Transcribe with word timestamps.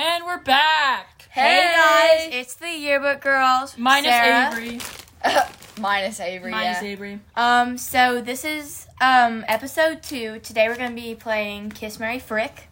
And 0.00 0.24
we're 0.26 0.38
back. 0.38 1.26
Hey, 1.32 1.72
guys, 1.74 2.28
it's 2.32 2.54
the 2.54 2.70
yearbook 2.70 3.20
girls. 3.20 3.76
Minus 3.76 4.12
Sarah. 4.12 4.52
Avery. 4.52 4.80
Minus 5.80 6.20
Avery. 6.20 6.52
Minus 6.52 6.80
yeah. 6.80 6.88
Avery. 6.88 7.20
Um, 7.34 7.76
so 7.76 8.20
this 8.20 8.44
is 8.44 8.86
um 9.00 9.44
episode 9.48 10.04
two. 10.04 10.38
Today 10.38 10.68
we're 10.68 10.76
gonna 10.76 10.94
be 10.94 11.16
playing 11.16 11.70
Kiss 11.70 11.98
Mary 11.98 12.20
Frick. 12.20 12.68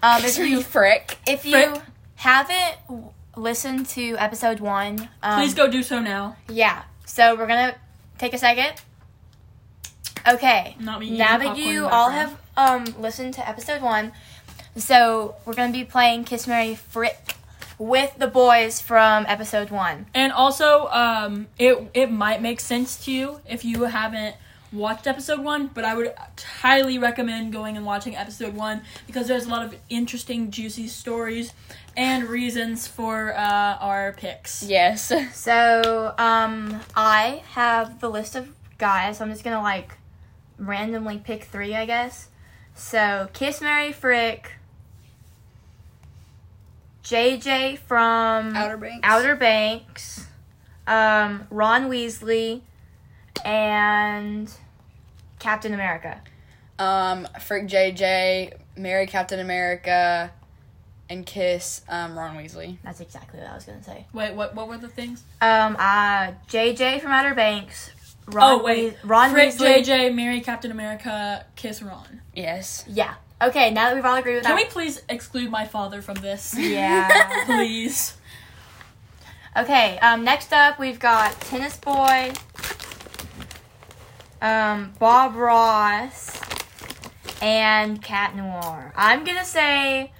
Um, 0.00 0.24
if 0.24 0.38
you 0.38 0.62
frick. 0.62 1.18
if 1.26 1.44
you 1.44 1.50
Frick. 1.72 1.82
haven't 2.14 2.76
w- 2.86 3.10
listened 3.36 3.86
to 3.88 4.14
episode 4.18 4.60
one, 4.60 5.08
um, 5.24 5.40
Please 5.40 5.54
go 5.54 5.68
do 5.68 5.82
so 5.82 5.98
now. 5.98 6.36
Yeah. 6.48 6.84
So 7.04 7.34
we're 7.34 7.48
gonna 7.48 7.74
take 8.18 8.32
a 8.32 8.38
second. 8.38 8.80
Okay. 10.24 10.76
Not 10.78 11.00
me 11.00 11.06
eating 11.06 11.18
Now 11.18 11.36
that 11.38 11.46
popcorn 11.48 11.66
in 11.66 11.68
you 11.74 11.80
the 11.80 11.88
all 11.88 12.10
background. 12.10 12.38
have 12.56 12.94
um 12.94 13.02
listened 13.02 13.34
to 13.34 13.48
episode 13.48 13.82
one, 13.82 14.12
so 14.76 15.36
we're 15.44 15.54
gonna 15.54 15.72
be 15.72 15.84
playing 15.84 16.24
Kiss 16.24 16.46
Mary 16.46 16.74
Frick 16.74 17.34
with 17.78 18.14
the 18.18 18.26
boys 18.26 18.80
from 18.80 19.24
episode 19.26 19.70
one. 19.70 20.06
And 20.14 20.32
also, 20.32 20.88
um, 20.88 21.48
it 21.58 21.90
it 21.94 22.10
might 22.10 22.42
make 22.42 22.60
sense 22.60 23.04
to 23.04 23.12
you 23.12 23.40
if 23.48 23.64
you 23.64 23.84
haven't 23.84 24.36
watched 24.72 25.06
episode 25.06 25.40
one, 25.40 25.68
but 25.68 25.84
I 25.84 25.94
would 25.94 26.14
highly 26.60 26.98
recommend 26.98 27.52
going 27.52 27.76
and 27.76 27.84
watching 27.84 28.14
episode 28.14 28.54
one 28.54 28.82
because 29.06 29.26
there's 29.26 29.46
a 29.46 29.48
lot 29.48 29.64
of 29.64 29.74
interesting, 29.88 30.50
juicy 30.50 30.86
stories 30.86 31.52
and 31.96 32.28
reasons 32.28 32.86
for 32.86 33.34
uh, 33.36 33.76
our 33.80 34.12
picks. 34.12 34.62
Yes. 34.62 35.12
So 35.32 36.14
um 36.18 36.80
I 36.94 37.42
have 37.52 38.00
the 38.00 38.08
list 38.10 38.36
of 38.36 38.48
guys. 38.78 39.18
So 39.18 39.24
I'm 39.24 39.30
just 39.30 39.42
gonna 39.42 39.62
like 39.62 39.96
randomly 40.58 41.18
pick 41.18 41.44
three, 41.44 41.74
I 41.74 41.86
guess. 41.86 42.28
So 42.74 43.28
Kiss 43.32 43.60
Mary 43.60 43.92
Frick, 43.92 44.52
JJ 47.10 47.78
from 47.78 48.54
Outer 48.54 48.76
Banks. 48.76 49.00
Outer 49.02 49.34
Banks, 49.34 50.26
um, 50.86 51.44
Ron 51.50 51.90
Weasley, 51.90 52.60
and 53.44 54.48
Captain 55.40 55.74
America. 55.74 56.20
Um, 56.78 57.26
frick 57.40 57.66
JJ, 57.66 58.52
marry 58.76 59.08
Captain 59.08 59.40
America, 59.40 60.30
and 61.08 61.26
kiss 61.26 61.82
um 61.88 62.16
Ron 62.16 62.36
Weasley. 62.36 62.78
That's 62.84 63.00
exactly 63.00 63.40
what 63.40 63.48
I 63.50 63.54
was 63.56 63.64
gonna 63.64 63.82
say. 63.82 64.06
Wait, 64.12 64.34
what 64.34 64.54
what 64.54 64.68
were 64.68 64.78
the 64.78 64.88
things? 64.88 65.24
Um, 65.40 65.74
uh, 65.80 66.32
JJ 66.48 67.00
from 67.00 67.10
Outer 67.10 67.34
Banks. 67.34 67.90
Ron 68.28 68.60
oh 68.60 68.62
wait, 68.62 68.92
Weas- 68.92 69.04
Ron 69.04 69.30
Frick, 69.32 69.54
Weasley. 69.54 69.82
JJ, 69.84 70.14
marry 70.14 70.40
Captain 70.40 70.70
America, 70.70 71.44
kiss 71.56 71.82
Ron. 71.82 72.20
Yes. 72.34 72.84
Yeah. 72.86 73.14
Okay. 73.42 73.70
Now 73.70 73.88
that 73.88 73.94
we've 73.94 74.04
all 74.04 74.16
agreed 74.16 74.34
with 74.36 74.42
that. 74.44 74.50
Can 74.50 74.56
we 74.56 74.64
please 74.66 75.02
exclude 75.08 75.50
my 75.50 75.66
father 75.66 76.02
from 76.02 76.16
this? 76.16 76.54
Yeah. 76.58 77.44
please. 77.46 78.16
Okay, 79.56 79.98
um, 79.98 80.22
next 80.22 80.52
up 80.52 80.78
we've 80.78 81.00
got 81.00 81.32
Tennis 81.40 81.76
Boy, 81.76 82.32
um, 84.40 84.92
Bob 85.00 85.34
Ross, 85.34 86.40
and 87.42 88.00
Cat 88.00 88.36
Noir. 88.36 88.92
I'm 88.94 89.24
gonna 89.24 89.44
say, 89.44 90.12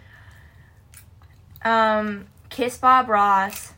um, 1.64 2.26
Kiss 2.48 2.76
Bob 2.78 3.08
Ross, 3.08 3.72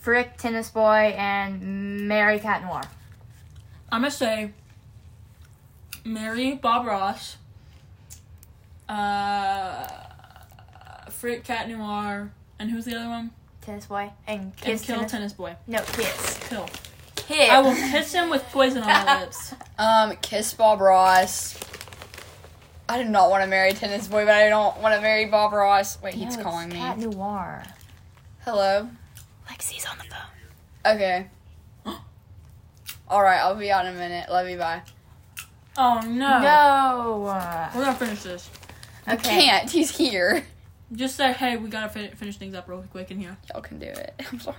Frick 0.00 0.36
Tennis 0.36 0.70
Boy, 0.70 1.14
and 1.16 2.08
marry 2.08 2.40
Cat 2.40 2.62
Noir. 2.64 2.82
I'm 3.92 4.00
gonna 4.00 4.10
say 4.10 4.50
marry 6.04 6.54
Bob 6.56 6.84
Ross, 6.84 7.36
uh, 8.88 9.86
Frick 11.10 11.44
Cat 11.44 11.68
Noir, 11.68 12.30
and 12.58 12.70
who's 12.70 12.84
the 12.84 12.96
other 12.96 13.08
one? 13.08 13.30
Tennis 13.60 13.86
Boy 13.86 14.10
and 14.26 14.40
And 14.40 14.56
Kiss 14.56 14.82
kill 14.84 14.96
tennis, 14.96 15.10
Tennis 15.12 15.32
Boy. 15.34 15.56
No, 15.66 15.80
Kiss. 15.92 16.38
Kill. 16.48 16.66
Hit. 17.26 17.50
I 17.50 17.60
will 17.60 17.74
kiss 17.74 18.12
him 18.12 18.30
with 18.30 18.42
poison 18.44 18.82
on 18.82 18.88
my 18.88 19.20
lips. 19.20 19.54
Um, 19.78 20.16
kiss 20.22 20.54
Bob 20.54 20.80
Ross. 20.80 21.58
I 22.88 23.02
do 23.02 23.08
not 23.08 23.28
want 23.30 23.42
to 23.42 23.46
marry 23.46 23.72
Tennis 23.72 24.08
Boy, 24.08 24.24
but 24.24 24.34
I 24.34 24.48
don't 24.48 24.78
want 24.80 24.94
to 24.94 25.00
marry 25.02 25.26
Bob 25.26 25.52
Ross. 25.52 26.00
Wait, 26.02 26.16
No, 26.16 26.24
he's 26.24 26.34
it's 26.34 26.42
calling 26.42 26.70
me. 26.70 26.76
Cat 26.76 26.98
Noir. 26.98 27.64
Hello. 28.44 28.88
Lexi's 29.46 29.84
on 29.84 29.98
the 29.98 30.04
phone. 30.04 30.94
Okay. 30.96 31.26
All 33.08 33.22
right, 33.22 33.40
I'll 33.40 33.54
be 33.56 33.70
out 33.70 33.84
in 33.84 33.94
a 33.94 33.98
minute. 33.98 34.30
Love 34.30 34.48
you. 34.48 34.56
Bye. 34.56 34.80
Oh 35.76 36.00
no. 36.00 36.40
No. 36.40 37.70
We're 37.74 37.84
gonna 37.84 37.96
finish 37.96 38.22
this. 38.22 38.48
I 39.08 39.14
Okay. 39.14 39.28
can't. 39.46 39.70
He's 39.70 39.96
here. 39.96 40.44
Just 40.92 41.16
say, 41.16 41.32
hey, 41.32 41.56
we 41.56 41.68
gotta 41.68 41.88
fin- 41.88 42.12
finish 42.16 42.36
things 42.38 42.54
up 42.54 42.68
real 42.68 42.82
quick 42.90 43.10
in 43.10 43.18
here. 43.20 43.36
Y'all 43.52 43.60
can 43.62 43.78
do 43.78 43.86
it. 43.86 44.14
I'm 44.32 44.40
sorry. 44.40 44.56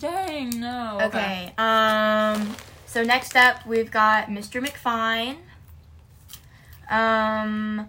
Dang, 0.00 0.58
no. 0.60 0.98
Okay. 1.02 1.52
Um. 1.58 2.56
So 2.86 3.02
next 3.02 3.36
up, 3.36 3.64
we've 3.66 3.90
got 3.90 4.26
Mr. 4.28 4.64
McFine. 4.64 5.36
Um. 6.90 7.88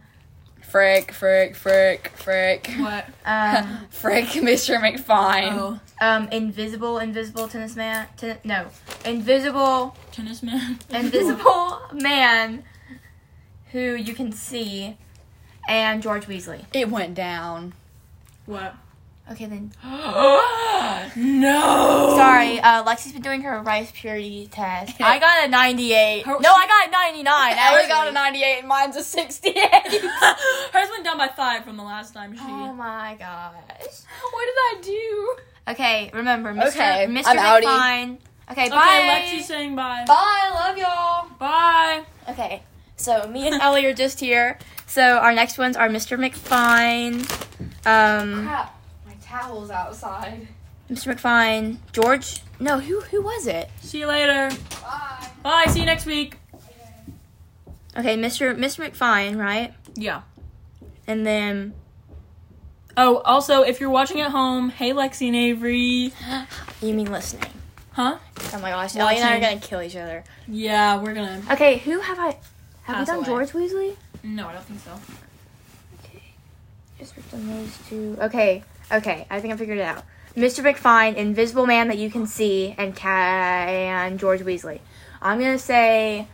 Frick, 0.62 1.12
frick, 1.14 1.56
frick, 1.56 2.09
frick. 2.16 2.69
What? 2.78 3.06
Um. 3.25 3.88
frick, 3.90 4.25
Mr. 4.25 4.80
McFine. 4.80 5.50
Oh, 5.53 5.80
um. 6.02 6.28
Invisible, 6.31 7.00
invisible 7.00 7.48
tennis 7.48 7.75
man. 7.75 8.08
Ten- 8.18 8.38
no. 8.44 8.68
Invisible, 9.06 9.96
tennis 10.12 10.44
man. 10.44 10.78
invisible 10.92 11.80
man, 11.94 12.64
who 13.72 13.80
you 13.96 14.14
can 14.14 14.31
see, 14.31 14.98
and 15.69 16.02
George 16.02 16.25
Weasley. 16.25 16.66
It 16.74 16.90
went 16.90 17.13
down. 17.16 17.74
what? 18.46 18.75
Okay 19.31 19.46
then. 19.46 19.72
no. 21.16 22.16
Sorry, 22.18 22.59
uh, 22.59 22.84
Lexi's 22.84 23.12
been 23.12 23.22
doing 23.22 23.41
her 23.41 23.62
rice 23.62 23.91
purity 23.94 24.47
test. 24.52 25.00
I 25.00 25.19
got 25.19 25.46
a 25.46 25.47
98. 25.47 26.25
Her- 26.25 26.40
no, 26.40 26.52
I 26.52 26.66
got 26.68 26.88
a 26.88 26.91
99. 26.91 27.57
Ellie 27.59 27.88
got 27.88 28.07
a 28.07 28.12
98 28.12 28.59
and 28.59 28.68
mine's 28.68 28.96
a 28.96 29.03
68. 29.03 29.53
Hers 29.72 30.90
went 30.90 31.03
down 31.03 31.19
by 31.19 31.28
five 31.28 31.63
from 31.63 31.78
the 31.78 31.84
last 31.84 32.16
time 32.16 32.34
she. 32.36 32.41
Oh 32.44 32.74
my 32.74 33.16
gosh. 33.19 33.53
what 34.31 34.46
did 34.46 34.56
I 34.57 34.78
do? 34.81 35.36
Okay, 35.74 36.09
remember, 36.12 36.51
Mr. 36.51 36.69
Okay, 36.69 37.06
Mr. 37.07 37.28
I'm 37.28 37.38
outie. 37.38 37.66
McFine. 37.66 38.18
Okay, 38.50 38.63
okay, 38.63 38.69
bye. 38.69 39.22
Lexi's 39.38 39.46
saying 39.46 39.75
bye. 39.75 40.06
Bye, 40.07 40.51
love 40.56 40.75
y'all. 40.75 41.30
Bye. 41.38 42.03
Okay, 42.30 42.63
so 42.96 43.28
me 43.28 43.46
and 43.47 43.62
Ellie 43.62 43.86
are 43.86 43.94
just 43.94 44.19
here. 44.19 44.57
So 44.89 45.17
our 45.19 45.31
next 45.33 45.59
ones 45.59 45.77
are 45.77 45.88
Mr. 45.88 46.17
McFine, 46.17 47.19
um, 47.85 48.44
Crap, 48.47 48.75
my 49.05 49.13
towel's 49.22 49.69
outside. 49.69 50.47
Mr. 50.89 51.13
McFine, 51.13 51.77
George. 51.94 52.41
No, 52.59 52.79
who 52.79 53.00
who 53.01 53.22
was 53.22 53.45
it? 53.45 53.69
See 53.81 54.00
you 54.00 54.07
later. 54.07 54.50
Bye. 54.81 55.27
Bye. 55.44 55.66
See 55.69 55.79
you 55.81 55.85
next 55.85 56.07
week. 56.07 56.38
Okay, 57.95 58.17
Mr. 58.17 58.55
Mr. 58.57 58.89
McFine, 58.89 59.38
right? 59.38 59.73
Yeah. 59.95 60.22
And 61.06 61.25
then 61.25 61.73
Oh, 62.97 63.17
also, 63.19 63.61
if 63.61 63.79
you're 63.79 63.89
watching 63.91 64.19
at 64.21 64.31
home, 64.31 64.69
hey 64.71 64.91
Lexi 64.91 65.27
and 65.27 65.35
Avery. 65.35 66.11
you 66.81 66.94
mean 66.95 67.11
listening? 67.11 67.51
Huh? 67.91 68.17
Oh 68.53 68.59
my 68.59 68.71
gosh, 68.71 68.95
Ellie 68.95 69.17
and 69.17 69.23
I 69.23 69.38
are 69.38 69.39
gonna 69.39 69.59
kill 69.61 69.81
each 69.83 69.95
other. 69.95 70.23
Yeah, 70.47 71.00
we're 71.01 71.13
gonna. 71.13 71.44
Okay, 71.51 71.77
who 71.77 72.00
have 72.00 72.17
I? 72.19 72.25
Have 72.25 72.95
Pass 72.95 73.00
we 73.01 73.06
done 73.06 73.17
away. 73.17 73.25
George 73.27 73.50
Weasley? 73.51 73.95
No, 74.24 74.47
I 74.47 74.53
don't 74.53 74.63
think 74.66 74.80
so. 74.81 74.91
Okay, 76.03 76.24
just 76.97 77.16
ripped 77.16 77.34
on 77.34 77.47
those 77.47 77.78
two. 77.90 78.18
Okay, 78.22 78.63
okay, 78.91 79.25
I 79.30 79.40
think 79.40 79.53
I 79.53 79.57
figured 79.57 79.78
it 79.78 79.84
out. 79.84 80.03
Mr. 80.35 80.63
McFine, 80.63 81.16
Invisible 81.16 81.66
Man 81.66 81.88
that 81.88 81.97
you 81.97 82.09
can 82.12 82.28
see, 82.28 82.75
and 82.78 82.96
Cat 82.96 83.69
and 83.69 84.19
George 84.19 84.41
Weasley. 84.41 84.80
I'm 85.22 85.40
gonna 85.40 85.57
say 85.59 86.28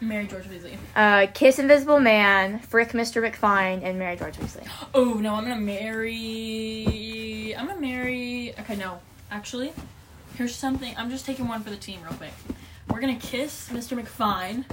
marry 0.00 0.26
George 0.26 0.44
Weasley. 0.44 0.76
uh, 0.94 1.26
Kiss 1.32 1.58
Invisible 1.58 2.00
Man, 2.00 2.58
Frick 2.60 2.90
Mr. 2.90 3.22
McFine, 3.28 3.82
and 3.82 3.98
Marry 3.98 4.16
George 4.16 4.36
Weasley. 4.36 4.66
Oh 4.94 5.14
no, 5.14 5.34
I'm 5.34 5.42
gonna 5.44 5.60
marry. 5.60 7.54
I'm 7.56 7.66
gonna 7.66 7.80
marry. 7.80 8.54
Okay, 8.60 8.76
no, 8.76 9.00
actually, 9.30 9.72
here's 10.36 10.54
something. 10.54 10.94
I'm 10.96 11.10
just 11.10 11.26
taking 11.26 11.46
one 11.48 11.62
for 11.62 11.70
the 11.70 11.76
team 11.76 12.00
real 12.02 12.14
quick. 12.14 12.32
We're 12.88 13.00
gonna 13.00 13.16
kiss 13.16 13.68
Mr. 13.70 14.00
McFine, 14.00 14.64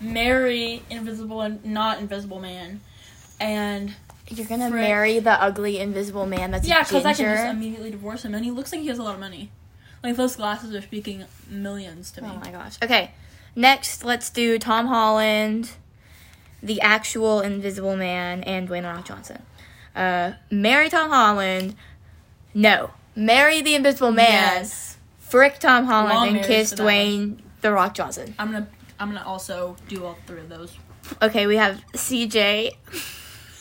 marry 0.00 0.82
Invisible 0.90 1.40
and 1.42 1.64
not 1.64 1.98
Invisible 1.98 2.40
Man, 2.40 2.80
and 3.38 3.94
You're 4.28 4.46
gonna 4.46 4.70
Frick. 4.70 4.80
marry 4.80 5.18
the 5.18 5.32
ugly 5.32 5.78
Invisible 5.78 6.26
Man 6.26 6.50
that's 6.50 6.66
yeah, 6.66 6.82
because 6.82 7.04
I 7.04 7.14
can 7.14 7.24
just 7.24 7.44
immediately 7.46 7.90
divorce 7.90 8.24
him, 8.24 8.34
and 8.34 8.44
he 8.44 8.50
looks 8.50 8.72
like 8.72 8.80
he 8.80 8.88
has 8.88 8.98
a 8.98 9.02
lot 9.02 9.14
of 9.14 9.20
money. 9.20 9.50
Like 10.02 10.16
those 10.16 10.36
glasses 10.36 10.74
are 10.74 10.80
speaking 10.82 11.24
millions 11.48 12.10
to 12.12 12.22
me. 12.22 12.30
Oh 12.32 12.40
my 12.42 12.50
gosh. 12.50 12.76
Okay, 12.82 13.10
next 13.54 14.04
let's 14.04 14.30
do 14.30 14.58
Tom 14.58 14.86
Holland, 14.86 15.72
the 16.62 16.80
actual 16.80 17.40
Invisible 17.40 17.96
Man, 17.96 18.42
and 18.44 18.68
Dwayne 18.68 18.82
The 18.82 18.88
Rock 18.88 19.04
Johnson. 19.04 19.42
Uh, 19.94 20.32
marry 20.50 20.88
Tom 20.88 21.10
Holland. 21.10 21.74
No, 22.54 22.90
marry 23.14 23.60
the 23.60 23.74
Invisible 23.74 24.12
Man. 24.12 24.30
Yes. 24.30 24.96
Frick 25.18 25.60
Tom 25.60 25.84
Holland 25.84 26.14
Long 26.14 26.36
and 26.38 26.44
kiss 26.44 26.70
for 26.70 26.76
that 26.76 26.84
one. 26.84 26.94
Dwayne 26.94 27.38
The 27.60 27.72
Rock 27.72 27.94
Johnson. 27.94 28.34
I'm 28.38 28.50
gonna 28.50 28.66
I'm 29.00 29.08
gonna 29.12 29.26
also 29.26 29.76
do 29.88 30.04
all 30.04 30.16
three 30.26 30.40
of 30.40 30.48
those. 30.48 30.76
Okay, 31.22 31.46
we 31.46 31.56
have 31.56 31.82
CJ, 31.94 32.72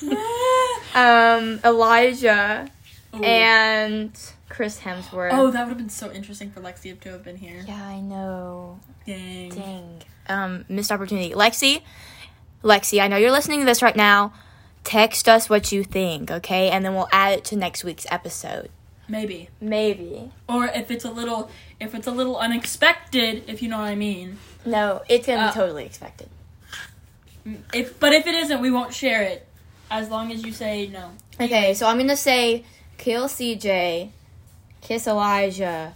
um, 0.96 1.60
Elijah, 1.64 2.70
Ooh. 3.16 3.24
and 3.24 4.12
Chris 4.50 4.80
Hemsworth. 4.82 5.30
oh, 5.32 5.50
that 5.52 5.64
would 5.64 5.70
have 5.70 5.78
been 5.78 5.90
so 5.90 6.12
interesting 6.12 6.52
for 6.52 6.60
Lexi 6.62 7.00
to 7.00 7.10
have 7.12 7.24
been 7.24 7.38
here. 7.38 7.64
yeah, 7.68 7.84
I 7.88 8.02
know. 8.02 8.80
Dang. 9.06 9.50
Dang. 9.50 10.04
Um, 10.28 10.66
missed 10.70 10.92
opportunity. 10.92 11.34
Lexi, 11.34 11.82
Lexi, 12.64 13.02
I 13.02 13.08
know 13.08 13.18
you're 13.18 13.32
listening 13.32 13.60
to 13.60 13.66
this 13.66 13.82
right 13.82 13.96
now. 13.96 14.34
Text 14.84 15.28
us 15.28 15.50
what 15.50 15.72
you 15.72 15.84
think, 15.84 16.30
okay? 16.32 16.70
And 16.70 16.86
then 16.86 16.94
we'll 16.94 17.10
add 17.12 17.40
it 17.40 17.46
to 17.46 17.56
next 17.56 17.84
week's 17.84 18.06
episode. 18.12 18.70
Maybe. 19.08 19.50
Maybe. 19.60 20.32
Or 20.48 20.66
if 20.68 20.92
it's 20.92 21.04
a 21.04 21.10
little, 21.12 21.50
if 21.80 21.96
it's 21.96 22.06
a 22.08 22.12
little 22.12 22.38
unexpected, 22.38 23.44
if 23.48 23.62
you 23.62 23.70
know 23.70 23.80
what 23.80 23.86
I 23.88 23.96
mean. 23.96 24.38
No, 24.66 25.02
it's 25.10 25.26
gonna 25.26 25.44
Uh, 25.44 25.48
be 25.52 25.54
totally 25.54 25.86
expected. 25.86 26.30
If 27.74 28.00
but 28.00 28.14
if 28.14 28.28
it 28.28 28.36
isn't, 28.36 28.62
we 28.62 28.70
won't 28.72 28.94
share 28.94 29.24
it. 29.24 29.46
As 29.92 30.10
long 30.10 30.32
as 30.32 30.44
you 30.46 30.52
say 30.52 30.88
no. 30.88 31.12
Okay, 31.40 31.74
so 31.74 31.88
I'm 31.88 31.98
gonna 31.98 32.16
say 32.18 32.64
kill 32.98 33.28
CJ, 33.28 34.12
kiss 34.82 35.08
Elijah, 35.08 35.94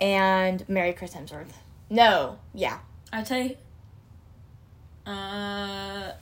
and 0.00 0.68
marry 0.68 0.92
Chris 0.92 1.14
Hemsworth. 1.14 1.52
No, 1.88 2.38
yeah. 2.52 2.78
I'd 3.12 3.26
say, 3.26 3.56
uh, 5.06 6.12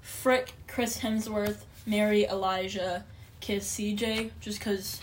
frick 0.00 0.52
Chris 0.66 0.98
Hemsworth, 1.00 1.58
marry 1.86 2.24
Elijah, 2.24 3.04
kiss 3.40 3.70
CJ, 3.78 4.30
just 4.40 4.60
cause. 4.60 5.00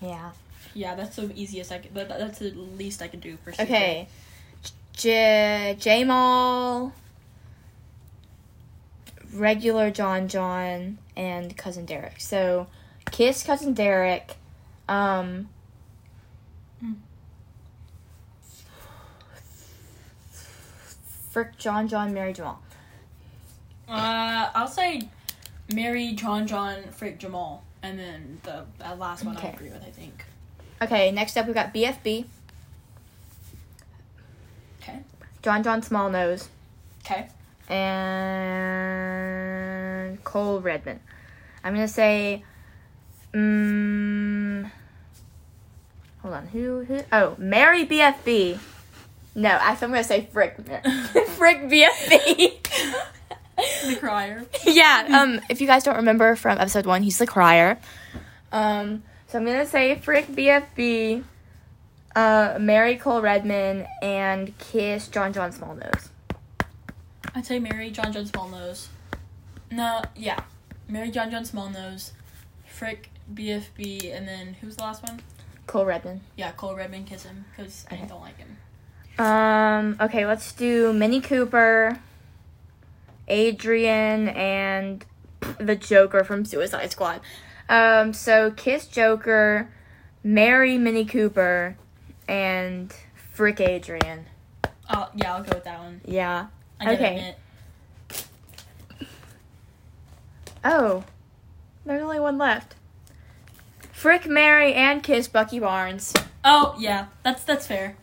Yeah. 0.00 0.30
Yeah, 0.74 0.94
that's 0.94 1.16
the 1.16 1.30
easiest 1.34 1.70
I 1.70 1.78
could. 1.78 1.94
That, 1.94 2.08
that's 2.08 2.38
the 2.38 2.50
least 2.50 3.02
I 3.02 3.08
could 3.08 3.20
do 3.20 3.36
for 3.44 3.52
CJ. 3.52 3.62
Okay. 3.64 4.08
J- 4.94 5.76
Jamal, 5.78 6.92
regular 9.32 9.90
John 9.90 10.28
John, 10.28 10.98
and 11.16 11.56
cousin 11.56 11.84
Derek. 11.86 12.20
So, 12.20 12.66
kiss 13.10 13.42
cousin 13.42 13.74
Derek. 13.74 14.36
Um. 14.88 15.48
Frick 21.30 21.56
John 21.56 21.88
John, 21.88 22.12
marry 22.12 22.32
Jamal. 22.32 22.60
Uh, 23.88 24.50
I'll 24.54 24.68
say, 24.68 25.08
marry 25.74 26.12
John 26.12 26.46
John, 26.46 26.82
frick 26.92 27.18
Jamal, 27.18 27.62
and 27.82 27.98
then 27.98 28.40
the 28.42 28.64
last 28.96 29.24
one 29.24 29.36
I 29.36 29.40
Okay. 29.40 29.52
agree 29.52 29.70
with. 29.70 29.82
I 29.82 29.90
think. 29.90 30.24
Okay, 30.80 31.10
next 31.10 31.36
up 31.36 31.46
we've 31.46 31.54
got 31.54 31.72
BFB. 31.72 32.26
Okay. 34.82 34.98
John 35.42 35.62
John 35.62 35.82
Small 35.82 36.08
Nose. 36.10 36.48
Okay. 37.04 37.28
and 38.82 40.22
Cole 40.24 40.60
Redmond. 40.60 41.00
I'm 41.64 41.74
gonna 41.74 41.88
say, 41.88 42.44
um, 43.34 44.70
hold 46.20 46.34
on, 46.34 46.46
who, 46.48 46.84
who? 46.84 47.00
Oh, 47.12 47.34
marry 47.38 47.84
BFB. 47.86 48.58
No, 49.34 49.48
actually, 49.48 49.84
I'm 49.86 49.90
gonna 49.92 50.04
say 50.04 50.28
Frick, 50.32 50.56
Frick 51.36 51.62
BFB. 51.62 52.58
The 53.86 53.96
crier. 53.96 54.44
yeah. 54.64 55.06
Um, 55.12 55.40
if 55.48 55.60
you 55.60 55.66
guys 55.68 55.84
don't 55.84 55.96
remember 55.96 56.34
from 56.36 56.58
episode 56.58 56.86
one, 56.86 57.02
he's 57.02 57.18
the 57.18 57.26
crier. 57.26 57.78
Um, 58.50 59.02
so 59.28 59.38
I'm 59.38 59.44
gonna 59.44 59.66
say 59.66 59.94
Frick 59.96 60.26
BFB, 60.26 61.22
uh, 62.14 62.56
marry 62.60 62.96
Cole 62.96 63.22
Redman, 63.22 63.86
and 64.02 64.56
kiss 64.58 65.08
John 65.08 65.32
John 65.32 65.52
Smallnose. 65.52 66.08
I'd 67.34 67.46
say 67.46 67.58
marry 67.58 67.90
John 67.90 68.12
John 68.12 68.26
Smallnose. 68.26 68.88
No, 69.70 70.02
yeah. 70.14 70.40
Marry 70.88 71.10
John 71.10 71.30
John 71.30 71.44
Smallnose, 71.44 72.10
frick 72.66 73.10
BFB, 73.32 74.14
and 74.14 74.28
then 74.28 74.54
who's 74.60 74.76
the 74.76 74.82
last 74.82 75.02
one? 75.02 75.20
Cole 75.66 75.86
Redman. 75.86 76.20
Yeah, 76.36 76.50
Cole 76.52 76.74
Redman, 76.74 77.04
kiss 77.04 77.22
him, 77.22 77.46
because 77.50 77.86
I 77.90 77.96
don't 77.96 78.20
like 78.20 78.36
him. 78.36 78.58
Um, 79.18 79.96
okay, 80.00 80.26
let's 80.26 80.52
do 80.52 80.92
Minnie 80.92 81.20
Cooper, 81.20 81.98
Adrian, 83.28 84.28
and 84.28 85.04
the 85.58 85.76
Joker 85.76 86.24
from 86.24 86.44
Suicide 86.44 86.90
Squad. 86.92 87.20
Um, 87.68 88.12
so 88.12 88.50
kiss 88.50 88.86
Joker, 88.86 89.70
marry 90.22 90.76
Minnie 90.76 91.04
Cooper, 91.04 91.76
and 92.28 92.92
frick 93.32 93.60
Adrian. 93.60 94.26
Oh, 94.90 95.08
yeah, 95.14 95.34
I'll 95.34 95.42
go 95.42 95.54
with 95.54 95.64
that 95.64 95.80
one. 95.80 96.00
Yeah. 96.04 96.46
I 96.80 96.94
Okay. 96.94 97.34
Oh, 100.64 101.04
there's 101.84 102.02
only 102.02 102.20
one 102.20 102.38
left. 102.38 102.76
Frick, 103.90 104.26
marry, 104.26 104.74
and 104.74 105.02
kiss 105.02 105.28
Bucky 105.28 105.58
Barnes. 105.58 106.12
Oh, 106.44 106.74
yeah, 106.78 107.06
that's 107.22 107.44
that's 107.44 107.66
fair. 107.66 107.96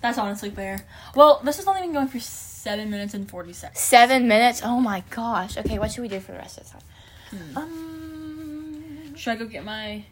That's 0.00 0.18
honestly 0.18 0.50
fair. 0.50 0.84
Well, 1.14 1.40
this 1.44 1.56
has 1.56 1.66
only 1.66 1.82
been 1.82 1.92
going 1.92 2.08
for 2.08 2.20
seven 2.20 2.90
minutes 2.90 3.14
and 3.14 3.28
40 3.28 3.52
seconds. 3.52 3.80
Seven 3.80 4.28
minutes. 4.28 4.60
Oh 4.64 4.80
my 4.80 5.02
gosh. 5.10 5.56
Okay, 5.56 5.78
what 5.78 5.92
should 5.92 6.02
we 6.02 6.08
do 6.08 6.20
for 6.20 6.32
the 6.32 6.38
rest 6.38 6.58
of 6.58 6.64
the 6.64 6.70
time? 6.70 6.82
Hmm. 7.30 7.58
Um. 7.58 9.14
Should 9.16 9.30
I 9.30 9.36
go 9.36 9.46
get 9.46 9.64
my 9.64 10.04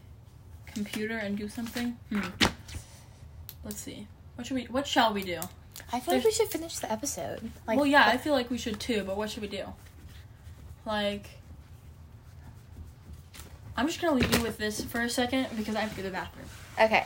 computer 0.65 1.17
and 1.17 1.37
do 1.37 1.47
something? 1.47 1.97
Hmm. 2.09 2.21
Let's 3.63 3.79
see. 3.79 4.07
What 4.35 4.47
should 4.47 4.55
we? 4.55 4.63
What 4.65 4.87
shall 4.87 5.13
we 5.13 5.23
do? 5.23 5.39
I 5.91 5.99
feel 5.99 6.15
like 6.15 6.23
we 6.23 6.31
should 6.31 6.47
finish 6.49 6.77
the 6.79 6.91
episode. 6.91 7.51
Like, 7.67 7.77
well, 7.77 7.85
yeah, 7.85 8.05
I 8.07 8.17
feel 8.17 8.33
like 8.33 8.49
we 8.49 8.57
should 8.57 8.79
too. 8.79 9.03
But 9.05 9.17
what 9.17 9.29
should 9.29 9.41
we 9.41 9.47
do? 9.47 9.65
Like, 10.85 11.27
I'm 13.77 13.87
just 13.87 14.01
gonna 14.01 14.15
leave 14.15 14.33
you 14.35 14.41
with 14.41 14.57
this 14.57 14.83
for 14.83 15.01
a 15.01 15.09
second 15.09 15.47
because 15.55 15.75
I 15.75 15.81
have 15.81 15.89
to 15.91 15.95
go 15.97 16.01
to 16.03 16.09
the 16.09 16.13
bathroom. 16.13 16.45
Okay. 16.79 17.05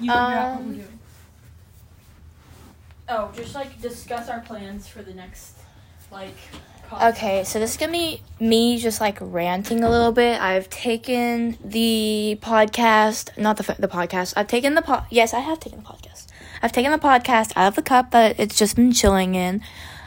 You 0.00 0.10
what 0.10 0.18
Um, 0.18 0.68
we're 0.68 0.74
doing. 0.74 0.98
Oh, 3.08 3.32
just 3.34 3.54
like 3.54 3.80
discuss 3.80 4.28
our 4.28 4.40
plans 4.40 4.86
for 4.88 5.02
the 5.02 5.14
next, 5.14 5.54
like. 6.10 6.36
Okay, 6.90 7.44
so 7.44 7.58
this 7.60 7.72
is 7.72 7.76
gonna 7.76 7.92
be 7.92 8.22
me 8.40 8.78
just 8.78 8.98
like 8.98 9.18
ranting 9.20 9.84
a 9.84 9.90
little 9.90 10.10
bit. 10.10 10.40
I've 10.40 10.70
taken 10.70 11.58
the 11.62 12.38
podcast, 12.40 13.36
not 13.36 13.58
the 13.58 13.76
the 13.78 13.88
podcast. 13.88 14.32
I've 14.36 14.48
taken 14.48 14.74
the 14.74 14.80
pod. 14.80 15.04
Yes, 15.10 15.34
I 15.34 15.40
have 15.40 15.60
taken 15.60 15.80
the 15.80 15.84
podcast. 15.84 16.28
I've 16.62 16.72
taken 16.72 16.90
the 16.90 16.98
podcast 16.98 17.52
out 17.56 17.68
of 17.68 17.74
the 17.76 17.82
cup 17.82 18.10
that 18.12 18.40
it's 18.40 18.56
just 18.56 18.74
been 18.74 18.92
chilling 18.92 19.34
in. 19.34 19.62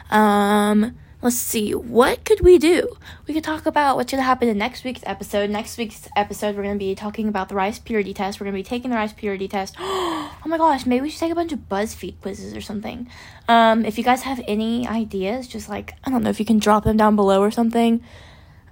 Um, 0.09 0.97
let's 1.21 1.35
see, 1.35 1.73
what 1.73 2.25
could 2.25 2.41
we 2.41 2.57
do? 2.57 2.95
We 3.27 3.33
could 3.33 3.43
talk 3.43 3.65
about 3.65 3.95
what's 3.95 4.11
gonna 4.11 4.23
happen 4.23 4.49
in 4.49 4.57
next 4.57 4.83
week's 4.83 5.01
episode. 5.05 5.49
Next 5.49 5.77
week's 5.77 6.07
episode, 6.15 6.55
we're 6.55 6.63
gonna 6.63 6.75
be 6.75 6.95
talking 6.95 7.27
about 7.27 7.49
the 7.49 7.55
rice 7.55 7.77
purity 7.77 8.13
test. 8.13 8.39
We're 8.39 8.45
gonna 8.45 8.57
be 8.57 8.63
taking 8.63 8.89
the 8.89 8.97
rice 8.97 9.13
purity 9.13 9.47
test. 9.47 9.75
oh 9.79 10.41
my 10.45 10.57
gosh, 10.57 10.85
maybe 10.85 11.01
we 11.03 11.09
should 11.09 11.19
take 11.19 11.31
a 11.31 11.35
bunch 11.35 11.51
of 11.51 11.59
BuzzFeed 11.69 12.19
quizzes 12.21 12.55
or 12.55 12.61
something. 12.61 13.07
Um, 13.47 13.85
if 13.85 13.97
you 13.97 14.03
guys 14.03 14.23
have 14.23 14.41
any 14.47 14.87
ideas, 14.87 15.47
just 15.47 15.69
like 15.69 15.93
I 16.03 16.09
don't 16.09 16.23
know 16.23 16.29
if 16.31 16.39
you 16.39 16.45
can 16.45 16.59
drop 16.59 16.83
them 16.83 16.97
down 16.97 17.15
below 17.15 17.41
or 17.41 17.51
something. 17.51 18.03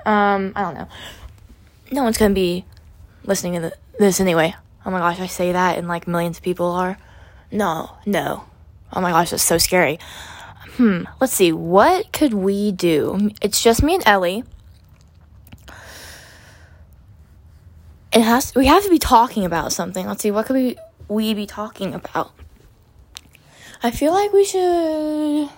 Um, 0.06 0.54
I 0.56 0.62
don't 0.64 0.74
know. 0.74 0.88
No 1.92 2.04
one's 2.04 2.18
gonna 2.18 2.34
be 2.34 2.66
listening 3.26 3.54
to 3.54 3.62
th- 3.62 3.74
this 4.00 4.20
anyway. 4.20 4.56
Oh 4.86 4.92
my 4.92 5.00
gosh, 5.00 5.20
I 5.20 5.28
say 5.28 5.52
that 5.52 5.78
and 5.78 5.88
like 5.88 6.08
millions 6.08 6.38
of 6.38 6.44
people 6.44 6.68
are. 6.72 6.98
No, 7.52 7.92
no. 8.06 8.46
Oh 8.92 9.02
my 9.02 9.12
gosh, 9.12 9.30
that's 9.30 9.44
so 9.44 9.60
scary. 9.60 10.00
Hmm. 10.80 11.04
Let's 11.20 11.34
see. 11.34 11.52
What 11.52 12.14
could 12.14 12.34
we 12.34 12.72
do? 12.72 13.32
It's 13.42 13.62
just 13.62 13.84
me 13.84 13.96
and 13.96 14.04
Ellie. 14.08 14.46
It 18.14 18.22
has. 18.22 18.56
We 18.56 18.68
have 18.68 18.84
to 18.84 18.90
be 18.90 18.98
talking 18.98 19.44
about 19.44 19.74
something. 19.74 20.08
Let's 20.08 20.24
see. 20.24 20.32
What 20.32 20.46
could 20.46 20.56
we 20.56 20.78
we 21.10 21.34
be 21.34 21.46
talking 21.46 21.94
about? 21.94 22.32
I 23.84 23.92
feel 23.92 24.14
like 24.14 24.32
we 24.32 24.46
should. 24.46 25.50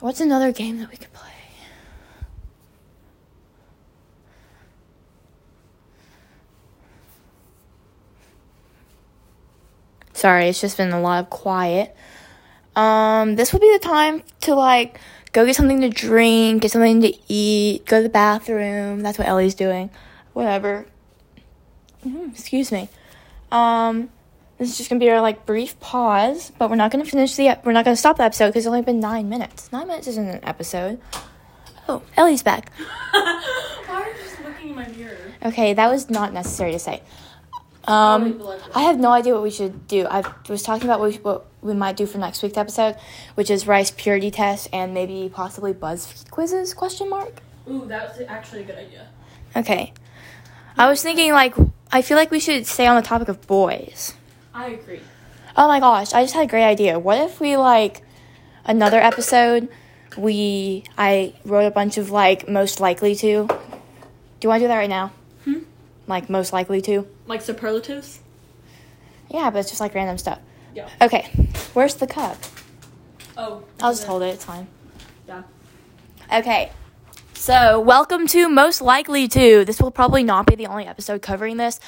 What's 0.00 0.20
another 0.20 0.50
game 0.50 0.80
that 0.80 0.90
we 0.90 0.96
could 0.96 1.12
play? 1.12 1.30
Sorry, 10.12 10.48
it's 10.48 10.60
just 10.60 10.76
been 10.76 10.90
a 10.90 11.00
lot 11.00 11.22
of 11.22 11.30
quiet. 11.30 11.96
Um, 12.76 13.36
this 13.36 13.52
would 13.52 13.62
be 13.62 13.72
the 13.72 13.78
time 13.78 14.22
to 14.42 14.54
like 14.54 14.98
go 15.32 15.44
get 15.46 15.56
something 15.56 15.80
to 15.80 15.88
drink, 15.88 16.62
get 16.62 16.70
something 16.72 17.00
to 17.02 17.12
eat, 17.28 17.86
go 17.86 17.98
to 17.98 18.02
the 18.02 18.08
bathroom. 18.08 19.00
That's 19.00 19.18
what 19.18 19.28
Ellie's 19.28 19.54
doing. 19.54 19.90
Whatever. 20.32 20.86
Mm, 22.06 22.32
excuse 22.32 22.70
me. 22.72 22.88
Um, 23.52 24.10
this 24.58 24.70
is 24.70 24.76
just 24.78 24.90
gonna 24.90 24.98
be 25.00 25.10
our 25.10 25.20
like 25.20 25.46
brief 25.46 25.78
pause, 25.80 26.52
but 26.58 26.68
we're 26.70 26.76
not 26.76 26.90
gonna 26.90 27.04
finish 27.04 27.34
the. 27.36 27.48
ep- 27.48 27.64
We're 27.64 27.72
not 27.72 27.84
gonna 27.84 27.96
stop 27.96 28.16
the 28.16 28.24
episode 28.24 28.48
because 28.48 28.64
it's 28.64 28.68
only 28.68 28.82
been 28.82 29.00
nine 29.00 29.28
minutes. 29.28 29.70
Nine 29.72 29.86
minutes 29.88 30.06
isn't 30.08 30.28
an 30.28 30.40
episode. 30.44 31.00
Oh, 31.88 32.02
Ellie's 32.16 32.42
back. 32.42 32.70
Why 33.12 33.40
are 33.88 34.08
you 34.08 34.14
just 34.22 34.42
looking 34.42 34.70
in 34.70 34.74
my 34.76 34.88
mirror? 34.88 35.16
Okay, 35.44 35.74
that 35.74 35.90
was 35.90 36.08
not 36.10 36.32
necessary 36.32 36.72
to 36.72 36.78
say. 36.78 37.02
Um, 37.86 38.24
leave 38.24 38.38
the 38.38 38.44
light 38.44 38.60
I 38.74 38.82
have 38.82 38.98
no 38.98 39.10
idea 39.10 39.34
what 39.34 39.42
we 39.42 39.50
should 39.50 39.86
do. 39.86 40.06
I 40.06 40.22
was 40.48 40.62
talking 40.62 40.84
about 40.84 41.00
what 41.00 41.10
we, 41.10 41.16
what 41.18 41.46
we 41.60 41.74
might 41.74 41.96
do 41.96 42.06
for 42.06 42.18
next 42.18 42.42
week's 42.42 42.56
episode, 42.56 42.96
which 43.34 43.50
is 43.50 43.66
rice 43.66 43.90
purity 43.90 44.30
test 44.30 44.68
and 44.72 44.94
maybe 44.94 45.30
possibly 45.32 45.72
buzz 45.72 46.24
quizzes? 46.30 46.74
Question 46.74 47.10
mark. 47.10 47.42
Ooh, 47.70 47.86
that 47.86 48.08
was 48.08 48.26
actually 48.28 48.62
a 48.62 48.64
good 48.64 48.78
idea. 48.78 49.08
Okay. 49.56 49.92
I 50.76 50.88
was 50.88 51.02
thinking 51.02 51.32
like 51.32 51.54
I 51.92 52.02
feel 52.02 52.16
like 52.16 52.30
we 52.30 52.40
should 52.40 52.66
stay 52.66 52.86
on 52.86 52.96
the 52.96 53.02
topic 53.02 53.28
of 53.28 53.46
boys. 53.46 54.14
I 54.52 54.68
agree. 54.68 55.00
Oh 55.56 55.68
my 55.68 55.78
gosh, 55.78 56.12
I 56.12 56.22
just 56.22 56.34
had 56.34 56.44
a 56.44 56.50
great 56.50 56.64
idea. 56.64 56.98
What 56.98 57.18
if 57.18 57.40
we 57.40 57.56
like 57.56 58.02
another 58.64 58.98
episode 58.98 59.68
we 60.16 60.84
I 60.96 61.34
wrote 61.44 61.66
a 61.66 61.70
bunch 61.70 61.98
of 61.98 62.10
like 62.10 62.48
most 62.48 62.80
likely 62.80 63.14
to. 63.16 63.46
Do 63.46 63.56
you 64.42 64.48
want 64.48 64.60
to 64.60 64.64
do 64.64 64.68
that 64.68 64.76
right 64.76 64.90
now? 64.90 65.12
Hmm? 65.44 65.60
Like 66.06 66.28
most 66.28 66.52
likely 66.52 66.80
to? 66.82 67.06
Like 67.26 67.40
superlatives? 67.40 68.20
Yeah, 69.30 69.50
but 69.50 69.60
it's 69.60 69.70
just 69.70 69.80
like 69.80 69.94
random 69.94 70.18
stuff. 70.18 70.40
Yeah. 70.74 70.88
Okay. 71.00 71.30
Where's 71.72 71.94
the 71.94 72.06
cup? 72.06 72.36
Oh. 73.36 73.64
I'll 73.80 73.92
just 73.92 74.04
hold 74.04 74.22
it, 74.22 74.34
it's 74.34 74.44
fine. 74.44 74.66
Yeah. 75.26 75.42
Okay. 76.32 76.70
So, 77.32 77.80
welcome 77.80 78.26
to 78.28 78.48
Most 78.48 78.82
Likely 78.82 79.26
To. 79.28 79.64
This 79.64 79.80
will 79.80 79.90
probably 79.90 80.22
not 80.22 80.46
be 80.46 80.54
the 80.54 80.66
only 80.66 80.86
episode 80.86 81.22
covering 81.22 81.56
this 81.56 81.80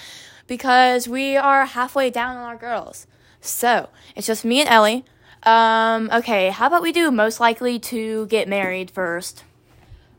because 0.47 1.07
we 1.07 1.37
are 1.37 1.67
halfway 1.67 2.09
down 2.09 2.37
on 2.37 2.45
our 2.45 2.57
girls. 2.57 3.07
So, 3.41 3.91
it's 4.15 4.27
just 4.27 4.45
me 4.45 4.61
and 4.61 4.69
Ellie. 4.69 5.05
Um, 5.43 6.11
okay, 6.13 6.49
how 6.49 6.67
about 6.67 6.83
we 6.83 6.93
do 6.93 7.11
Most 7.11 7.41
Likely 7.41 7.79
To 7.79 8.27
Get 8.27 8.49
Married 8.49 8.91
first? 8.91 9.45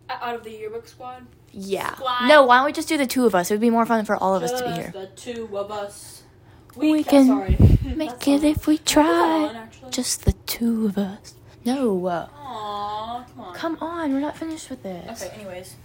Out 0.10 0.36
of 0.36 0.44
the 0.44 0.52
yearbook 0.52 0.88
squad? 0.88 1.26
Yeah. 1.60 1.96
Squad. 1.96 2.28
No, 2.28 2.44
why 2.46 2.58
don't 2.58 2.66
we 2.68 2.72
just 2.72 2.88
do 2.88 2.98
the 2.98 3.08
two 3.08 3.26
of 3.26 3.34
us? 3.34 3.50
It 3.50 3.56
would 3.56 3.62
be 3.62 3.72
more 3.72 3.86
fun 3.86 4.06
for 4.06 4.16
all 4.16 4.36
of 4.36 4.44
us 4.44 4.52
to 4.62 4.64
be 4.64 4.72
here. 4.74 4.92
the 4.94 5.08
two 5.16 5.50
of 5.58 5.72
us. 5.72 6.22
We 6.76 7.04
ca- 7.04 7.10
can 7.10 7.28
sorry. 7.28 7.58
Make 7.96 8.28
it 8.28 8.44
if 8.44 8.68
we 8.68 8.78
that 8.78 8.98
on, 8.98 9.54
try. 9.82 9.90
Just 9.90 10.26
the 10.26 10.34
two 10.46 10.86
of 10.86 10.98
us. 11.00 11.34
No. 11.66 12.00
Aww, 12.00 13.26
come 13.28 13.40
on. 13.40 13.56
Come 13.56 13.78
on, 13.82 14.14
we're 14.14 14.20
not 14.20 14.38
finished 14.38 14.70
with 14.70 14.84
this. 14.84 15.24
Okay, 15.24 15.34
anyways. 15.34 15.76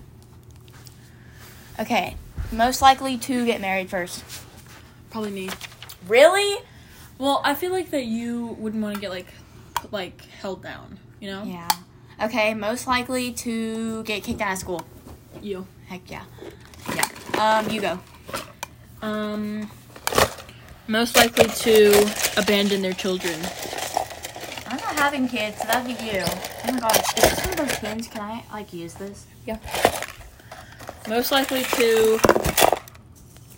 Okay. 1.81 2.17
Most 2.53 2.83
likely 2.83 3.17
to 3.17 3.47
get 3.47 3.63
married 3.63 3.89
first. 3.89 4.23
Probably 5.11 5.31
me. 5.31 5.49
Really? 6.07 6.63
Well, 7.19 7.41
I 7.45 7.55
feel 7.55 7.73
like 7.73 7.91
that 7.93 8.05
you 8.05 8.49
wouldn't 8.59 8.83
want 8.83 8.97
to 8.97 9.01
get 9.01 9.11
like 9.11 9.29
like 9.91 10.23
held 10.27 10.63
down, 10.63 10.99
you 11.19 11.31
know? 11.31 11.45
Yeah. 11.45 11.69
Okay, 12.23 12.53
most 12.53 12.87
likely 12.87 13.33
to 13.33 14.03
get 14.05 14.23
kicked 14.23 14.41
out 14.43 14.53
of 14.53 14.59
school. 14.59 14.87
You. 15.41 15.67
Heck 15.87 16.11
yeah. 16.11 16.25
Yeah. 16.95 17.09
Um, 17.39 17.71
you 17.71 17.81
go. 17.81 17.99
Um 19.01 19.71
most 20.89 21.17
likely 21.17 21.47
to 21.47 22.11
abandon 22.37 22.83
their 22.83 22.93
children. 22.93 23.35
I'm 24.67 24.77
not 24.77 24.97
having 24.99 25.29
kids, 25.29 25.59
so 25.59 25.67
that'd 25.67 25.87
be 25.87 26.05
you. 26.05 26.23
Oh 26.23 26.73
my 26.73 26.81
gosh, 26.81 27.19
is 27.19 27.23
this 27.23 27.41
one 27.41 27.51
of 27.51 27.57
those 27.57 27.79
pins? 27.79 28.09
Can 28.09 28.21
I 28.21 28.45
like 28.53 28.73
use 28.73 28.95
this? 28.95 29.27
Yeah. 29.47 29.59
Most 31.09 31.33
likely 31.33 31.63
to 31.63 32.21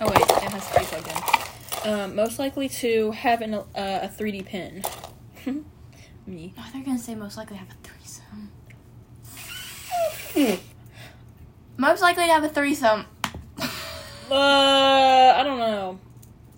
Oh 0.01 0.07
wait, 0.07 0.21
it 0.21 0.51
has 0.51 0.71
to 0.71 0.79
be 0.81 0.85
plugged 0.87 1.09
in. 1.09 1.93
Um, 1.93 2.17
most 2.17 2.39
likely 2.39 2.69
to 2.69 3.11
have 3.13 3.43
an, 3.43 3.55
uh, 3.55 3.65
a 3.75 4.09
3D 4.09 4.47
pin. 4.47 4.83
Me. 6.27 6.55
Oh, 6.59 6.69
they're 6.73 6.83
gonna 6.83 6.99
say 6.99 7.15
most 7.15 7.37
likely 7.37 7.57
have 7.59 7.69
a 7.69 7.75
threesome. 7.83 8.51
most 11.77 12.03
likely 12.03 12.27
to 12.27 12.33
have 12.33 12.45
a 12.45 12.49
threesome. 12.49 13.07
Uh, 14.31 15.35
I 15.37 15.43
don't 15.45 15.59
know. 15.59 15.99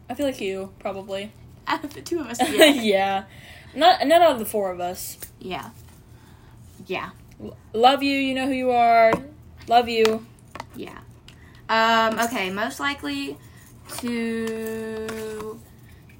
I 0.09 0.15
feel 0.15 0.27
like 0.27 0.41
you 0.41 0.73
probably. 0.79 1.33
Out 1.67 1.83
of 1.85 1.95
the 1.95 2.01
two 2.01 2.21
of 2.21 2.29
us, 2.29 2.39
yeah. 2.49 3.25
Not 3.75 4.07
not 4.07 4.23
out 4.23 4.33
of 4.33 4.39
the 4.39 4.47
four 4.47 4.71
of 4.71 4.81
us. 4.81 5.19
yeah. 5.41 5.71
Yeah. 6.87 7.11
L- 7.43 7.57
love 7.73 8.03
you. 8.03 8.17
You 8.17 8.35
know 8.35 8.47
who 8.47 8.53
you 8.53 8.71
are. 8.71 9.13
Love 9.67 9.89
you. 9.89 10.25
Yeah. 10.77 10.99
Um, 11.69 12.19
okay, 12.21 12.51
most 12.51 12.79
likely 12.79 13.37
to 13.99 15.61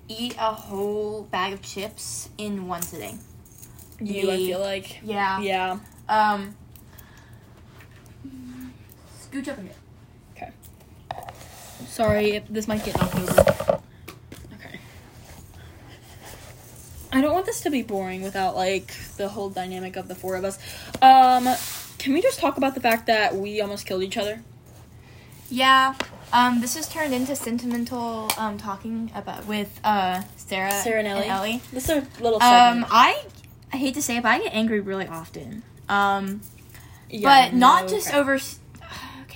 eat 0.09 0.35
a 0.39 0.53
whole 0.53 1.23
bag 1.25 1.53
of 1.53 1.63
chips 1.63 2.29
in 2.39 2.67
one 2.67 2.83
sitting. 2.83 3.21
You. 4.01 4.31
I 4.31 4.37
feel 4.37 4.61
like. 4.61 5.01
Yeah. 5.05 5.41
Yeah. 5.41 5.79
Um 6.09 6.57
Scooch 9.37 9.49
up 9.49 9.59
a 9.59 9.63
bit. 9.63 9.77
Sorry, 11.89 12.33
if 12.33 12.49
this 12.49 12.69
might 12.69 12.85
get 12.85 12.99
knocked 12.99 13.15
over. 13.17 13.81
Okay. 14.55 14.79
I 17.13 17.21
don't 17.21 17.33
want 17.33 17.47
this 17.47 17.61
to 17.63 17.71
be 17.71 17.83
boring 17.83 18.23
without 18.23 18.55
like 18.55 18.95
the 19.17 19.29
whole 19.29 19.49
dynamic 19.51 19.97
of 19.97 20.09
the 20.09 20.15
four 20.15 20.37
of 20.37 20.45
us. 20.45 20.59
Um, 21.01 21.49
can 21.99 22.13
we 22.13 22.21
just 22.21 22.39
talk 22.39 22.57
about 22.59 22.75
the 22.75 22.81
fact 22.81 23.07
that 23.07 23.35
we 23.37 23.61
almost 23.61 23.87
killed 23.87 24.03
each 24.03 24.17
other? 24.17 24.43
Yeah. 25.51 25.95
Um, 26.33 26.61
this 26.61 26.75
has 26.77 26.89
turned 26.89 27.15
into 27.15 27.37
sentimental 27.37 28.29
um 28.37 28.59
talking 28.59 29.11
about 29.15 29.47
with 29.47 29.81
uh 29.85 30.23
Sarah, 30.37 30.73
Sarah 30.83 30.99
and 30.99 31.09
Ellie. 31.09 31.29
Ellie. 31.29 31.63
This 31.73 31.89
is 31.89 32.05
a 32.19 32.23
little 32.23 32.43
Um. 32.43 32.85
I 32.91 33.23
I 33.73 33.77
hate 33.77 33.95
to 33.95 34.03
say 34.03 34.17
it, 34.19 34.23
but 34.23 34.31
I 34.31 34.39
get 34.39 34.53
angry 34.55 34.81
really 34.81 35.07
often. 35.07 35.63
Um, 35.89 36.41
Yeah, 37.09 37.49
but 37.49 37.55
not 37.55 37.85
no 37.85 37.89
just 37.89 38.09
crap. 38.09 38.19
over. 38.19 38.39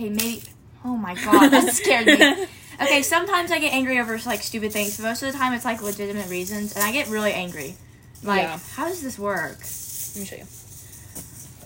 Okay, 0.00 0.08
maybe. 0.08 0.42
Oh 0.82 0.96
my 0.96 1.14
god, 1.14 1.50
that 1.50 1.74
scared 1.74 2.06
me. 2.06 2.46
Okay, 2.82 3.02
sometimes 3.02 3.50
I 3.50 3.58
get 3.58 3.74
angry 3.74 3.98
over 4.00 4.18
like 4.24 4.40
stupid 4.40 4.72
things. 4.72 4.96
But 4.96 5.02
most 5.02 5.22
of 5.22 5.30
the 5.30 5.36
time, 5.36 5.52
it's 5.52 5.66
like 5.66 5.82
legitimate 5.82 6.30
reasons, 6.30 6.74
and 6.74 6.82
I 6.82 6.92
get 6.92 7.08
really 7.08 7.30
angry. 7.34 7.76
Like, 8.24 8.40
Yeah. 8.40 8.58
how 8.74 8.88
does 8.88 9.02
this 9.02 9.18
work? 9.18 9.58
Let 9.58 10.16
me 10.16 10.24
show 10.24 10.36
you. 10.36 10.44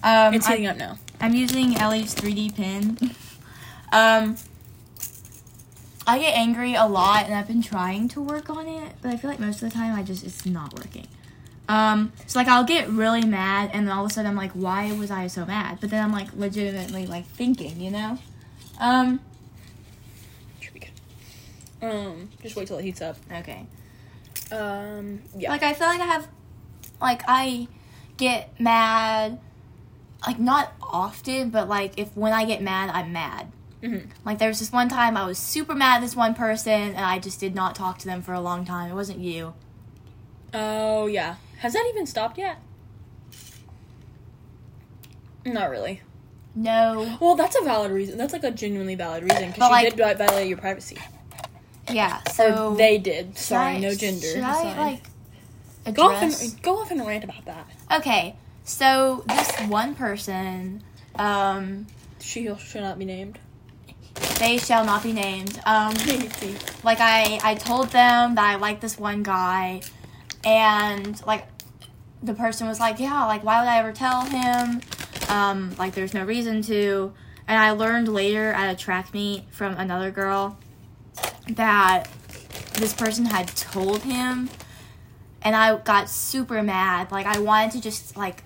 Um, 0.02 0.34
It's 0.34 0.48
heating 0.48 0.66
up 0.66 0.76
now. 0.76 0.98
I'm 1.20 1.32
using 1.36 1.76
Ellie's 1.76 2.16
3D 2.16 2.56
pin. 2.56 2.98
um, 3.92 4.36
I 6.04 6.18
get 6.18 6.36
angry 6.36 6.74
a 6.74 6.84
lot, 6.86 7.26
and 7.26 7.34
I've 7.34 7.46
been 7.46 7.62
trying 7.62 8.08
to 8.08 8.20
work 8.20 8.50
on 8.50 8.66
it, 8.66 8.94
but 9.00 9.12
I 9.12 9.16
feel 9.16 9.30
like 9.30 9.38
most 9.38 9.62
of 9.62 9.70
the 9.70 9.74
time 9.74 9.94
I 9.94 10.02
just 10.02 10.24
it's 10.24 10.44
not 10.44 10.74
working. 10.74 11.06
Um, 11.68 12.12
so 12.26 12.38
like 12.38 12.48
I'll 12.48 12.64
get 12.64 12.88
really 12.90 13.24
mad, 13.24 13.70
and 13.72 13.86
then 13.86 13.96
all 13.96 14.04
of 14.04 14.10
a 14.10 14.14
sudden 14.14 14.30
I'm 14.30 14.36
like, 14.36 14.52
why 14.52 14.92
was 14.92 15.10
I 15.10 15.26
so 15.28 15.46
mad? 15.46 15.78
But 15.80 15.90
then 15.90 16.04
I'm 16.04 16.12
like 16.12 16.28
legitimately 16.34 17.06
like 17.06 17.26
thinking, 17.26 17.80
you 17.80 17.90
know. 17.90 18.18
Um, 18.78 19.20
Should 20.60 20.74
be 20.74 20.80
good. 20.80 20.90
Um, 21.88 22.30
just 22.42 22.56
wait 22.56 22.66
till 22.66 22.78
it 22.78 22.82
heats 22.82 23.00
up. 23.00 23.16
okay. 23.32 23.66
Um, 24.52 25.22
yeah. 25.36 25.50
Like 25.50 25.62
I 25.62 25.72
feel 25.72 25.86
like 25.88 26.00
I 26.00 26.06
have, 26.06 26.28
like 27.00 27.22
I 27.26 27.66
get 28.18 28.58
mad, 28.60 29.38
like 30.26 30.38
not 30.38 30.72
often, 30.82 31.48
but 31.50 31.68
like 31.68 31.98
if 31.98 32.14
when 32.16 32.32
I 32.34 32.44
get 32.44 32.62
mad, 32.62 32.90
I'm 32.90 33.12
mad. 33.12 33.50
Mhm. 33.82 34.08
Like 34.24 34.38
there 34.38 34.48
was 34.48 34.58
this 34.60 34.70
one 34.72 34.88
time 34.90 35.16
I 35.16 35.26
was 35.26 35.38
super 35.38 35.74
mad 35.74 35.96
at 35.96 36.00
this 36.02 36.14
one 36.14 36.34
person, 36.34 36.72
and 36.72 36.98
I 37.04 37.18
just 37.18 37.40
did 37.40 37.54
not 37.54 37.74
talk 37.74 37.98
to 38.00 38.06
them 38.06 38.20
for 38.22 38.34
a 38.34 38.40
long 38.40 38.64
time. 38.66 38.90
It 38.90 38.94
wasn't 38.94 39.20
you. 39.20 39.54
Oh 40.52 41.06
yeah. 41.06 41.36
Has 41.58 41.72
that 41.72 41.86
even 41.88 42.06
stopped 42.06 42.38
yet? 42.38 42.58
Not 45.44 45.70
really. 45.70 46.00
No. 46.54 47.16
Well, 47.20 47.34
that's 47.34 47.56
a 47.60 47.64
valid 47.64 47.90
reason. 47.90 48.16
That's 48.16 48.32
like 48.32 48.44
a 48.44 48.50
genuinely 48.50 48.94
valid 48.94 49.24
reason 49.24 49.50
because 49.50 49.66
she 49.66 49.70
like- 49.72 49.96
did 49.96 50.18
violate 50.18 50.48
your 50.48 50.58
privacy. 50.58 50.98
Yeah. 51.90 52.20
Or 52.26 52.32
So 52.32 52.74
they 52.76 52.98
did. 52.98 53.36
Sorry, 53.36 53.74
I- 53.74 53.78
no 53.78 53.94
gender. 53.94 54.26
Should 54.26 54.42
I 54.42 55.00
like 55.84 55.94
go 55.94 56.10
off 56.12 56.22
and 56.22 56.62
go 56.62 56.78
off 56.78 56.90
and 56.90 57.04
rant 57.06 57.24
about 57.24 57.44
that? 57.44 57.66
Okay. 57.92 58.36
So 58.64 59.24
this 59.28 59.50
one 59.68 59.94
person, 59.94 60.82
um, 61.16 61.86
She 62.20 62.48
should 62.58 62.80
not 62.82 62.98
be 62.98 63.04
named. 63.04 63.38
they 64.38 64.56
shall 64.56 64.84
not 64.84 65.02
be 65.02 65.12
named. 65.12 65.60
Um, 65.66 65.94
like 66.84 67.00
I 67.00 67.38
I 67.42 67.54
told 67.56 67.88
them 67.88 68.36
that 68.36 68.44
I 68.44 68.54
like 68.54 68.80
this 68.80 68.98
one 68.98 69.22
guy 69.22 69.82
and 70.44 71.24
like 71.26 71.46
the 72.22 72.34
person 72.34 72.66
was 72.66 72.80
like, 72.80 72.98
"Yeah, 72.98 73.24
like 73.26 73.44
why 73.44 73.60
would 73.60 73.68
I 73.68 73.78
ever 73.78 73.92
tell 73.92 74.22
him? 74.22 74.80
Um 75.28 75.74
like 75.78 75.94
there's 75.94 76.14
no 76.14 76.24
reason 76.24 76.62
to." 76.62 77.12
And 77.46 77.58
I 77.58 77.72
learned 77.72 78.08
later 78.08 78.52
at 78.52 78.72
a 78.72 78.76
track 78.76 79.12
meet 79.12 79.44
from 79.50 79.74
another 79.76 80.10
girl 80.10 80.58
that 81.50 82.08
this 82.74 82.94
person 82.94 83.26
had 83.26 83.48
told 83.48 84.02
him 84.02 84.48
and 85.44 85.54
I 85.54 85.76
got 85.76 86.08
super 86.08 86.62
mad. 86.62 87.12
Like 87.12 87.26
I 87.26 87.38
wanted 87.38 87.72
to 87.72 87.80
just 87.82 88.16
like 88.16 88.42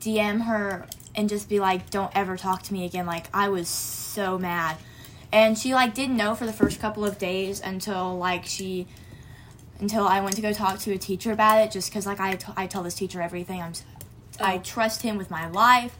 DM 0.00 0.42
her 0.46 0.86
and 1.14 1.28
just 1.28 1.48
be 1.48 1.60
like, 1.60 1.90
"Don't 1.90 2.10
ever 2.14 2.36
talk 2.36 2.62
to 2.64 2.72
me 2.72 2.86
again." 2.86 3.06
Like 3.06 3.26
I 3.34 3.50
was 3.50 3.68
so 3.68 4.38
mad. 4.38 4.78
And 5.30 5.56
she 5.56 5.74
like 5.74 5.94
didn't 5.94 6.16
know 6.16 6.34
for 6.34 6.46
the 6.46 6.52
first 6.52 6.80
couple 6.80 7.04
of 7.04 7.18
days 7.18 7.60
until 7.60 8.16
like 8.16 8.46
she 8.46 8.86
until 9.80 10.06
I 10.06 10.20
went 10.20 10.36
to 10.36 10.42
go 10.42 10.52
talk 10.52 10.78
to 10.80 10.92
a 10.92 10.98
teacher 10.98 11.32
about 11.32 11.58
it 11.62 11.70
just 11.70 11.92
cuz 11.92 12.06
like 12.06 12.20
I, 12.20 12.34
t- 12.36 12.52
I 12.56 12.66
tell 12.66 12.82
this 12.82 12.94
teacher 12.94 13.20
everything. 13.22 13.60
I'm 13.62 13.70
s 13.70 13.84
I 14.40 14.56
Oh. 14.56 14.60
trust 14.60 15.02
him 15.02 15.16
with 15.18 15.30
my 15.30 15.48
life. 15.48 15.96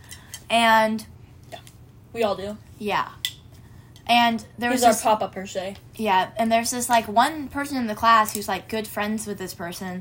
And 0.48 1.06
We 2.12 2.22
all 2.22 2.34
do. 2.36 2.56
yeah. 2.78 3.08
And 4.06 4.44
there 4.58 4.70
was 4.70 4.80
He's 4.80 4.86
our 4.86 4.92
this, 4.92 5.02
papa 5.02 5.28
per 5.28 5.46
se. 5.46 5.76
yeah, 5.94 6.30
and 6.36 6.50
there's 6.50 6.70
this 6.72 6.88
like 6.88 7.06
one 7.06 7.46
person 7.48 7.76
in 7.76 7.86
the 7.86 7.94
class 7.94 8.34
who's 8.34 8.48
like 8.48 8.68
good 8.68 8.88
friends 8.88 9.26
with 9.26 9.38
this 9.38 9.54
person, 9.54 10.00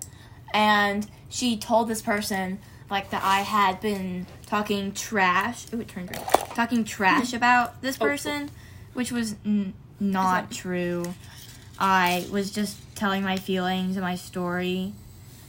and 0.53 1.07
she 1.29 1.57
told 1.57 1.88
this 1.88 2.01
person 2.01 2.57
like 2.89 3.12
that 3.12 3.21
I 3.24 3.41
had 3.41 3.79
been 3.79 4.25
talking 4.48 4.93
trash. 4.93 5.65
Ooh, 5.71 5.81
it 5.81 5.88
turned 5.89 6.07
green. 6.12 6.24
Talking 6.55 6.83
trash 6.83 7.33
about 7.39 7.81
this 7.83 7.98
Oh. 8.01 8.05
person 8.05 8.50
which 8.93 9.12
was 9.12 9.36
n- 9.45 9.74
not 10.00 10.50
true. 10.50 11.13
I 11.79 12.27
was 12.31 12.51
just 12.51 12.77
telling 12.95 13.24
my 13.24 13.38
feelings 13.38 13.95
and 13.95 14.03
my 14.03 14.15
story. 14.15 14.93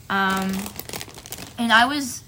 Um, 0.08 0.52
and 1.58 1.72
I 1.72 1.86
was, 1.86 2.22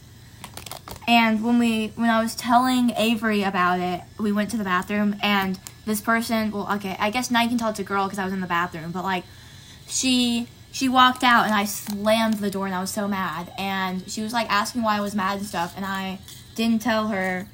and 1.06 1.42
when 1.42 1.58
we, 1.58 1.88
when 1.94 2.10
I 2.10 2.20
was 2.22 2.34
telling 2.34 2.90
Avery 2.96 3.42
about 3.42 3.80
it, 3.80 4.02
we 4.18 4.32
went 4.32 4.50
to 4.50 4.56
the 4.56 4.64
bathroom 4.64 5.16
and 5.22 5.58
this 5.86 6.00
person, 6.00 6.50
well, 6.50 6.68
okay, 6.74 6.96
I 6.98 7.10
guess 7.10 7.30
now 7.30 7.42
you 7.42 7.48
can 7.48 7.58
tell 7.58 7.70
it's 7.70 7.78
a 7.78 7.84
girl 7.84 8.06
because 8.06 8.18
I 8.18 8.24
was 8.24 8.32
in 8.32 8.40
the 8.40 8.46
bathroom, 8.46 8.90
but 8.92 9.04
like, 9.04 9.24
she, 9.86 10.48
she 10.72 10.88
walked 10.88 11.22
out 11.22 11.44
and 11.44 11.54
I 11.54 11.64
slammed 11.64 12.34
the 12.34 12.50
door 12.50 12.66
and 12.66 12.74
I 12.74 12.80
was 12.80 12.90
so 12.90 13.06
mad. 13.06 13.52
And 13.58 14.10
she 14.10 14.22
was 14.22 14.32
like 14.32 14.50
asking 14.50 14.82
why 14.82 14.96
I 14.96 15.00
was 15.00 15.14
mad 15.14 15.38
and 15.38 15.46
stuff, 15.46 15.74
and 15.76 15.84
I 15.84 16.18
didn't 16.54 16.82
tell 16.82 17.08
her. 17.08 17.46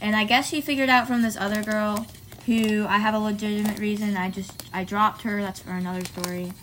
And 0.00 0.14
I 0.14 0.24
guess 0.24 0.48
she 0.48 0.60
figured 0.60 0.88
out 0.88 1.08
from 1.08 1.22
this 1.22 1.36
other 1.36 1.62
girl 1.62 2.06
who 2.48 2.86
I 2.86 2.96
have 2.96 3.12
a 3.12 3.18
legitimate 3.18 3.78
reason. 3.78 4.16
I 4.16 4.30
just 4.30 4.64
I 4.72 4.82
dropped 4.82 5.20
her. 5.22 5.42
That's 5.42 5.60
for 5.60 5.72
another 5.72 6.02
story. 6.06 6.54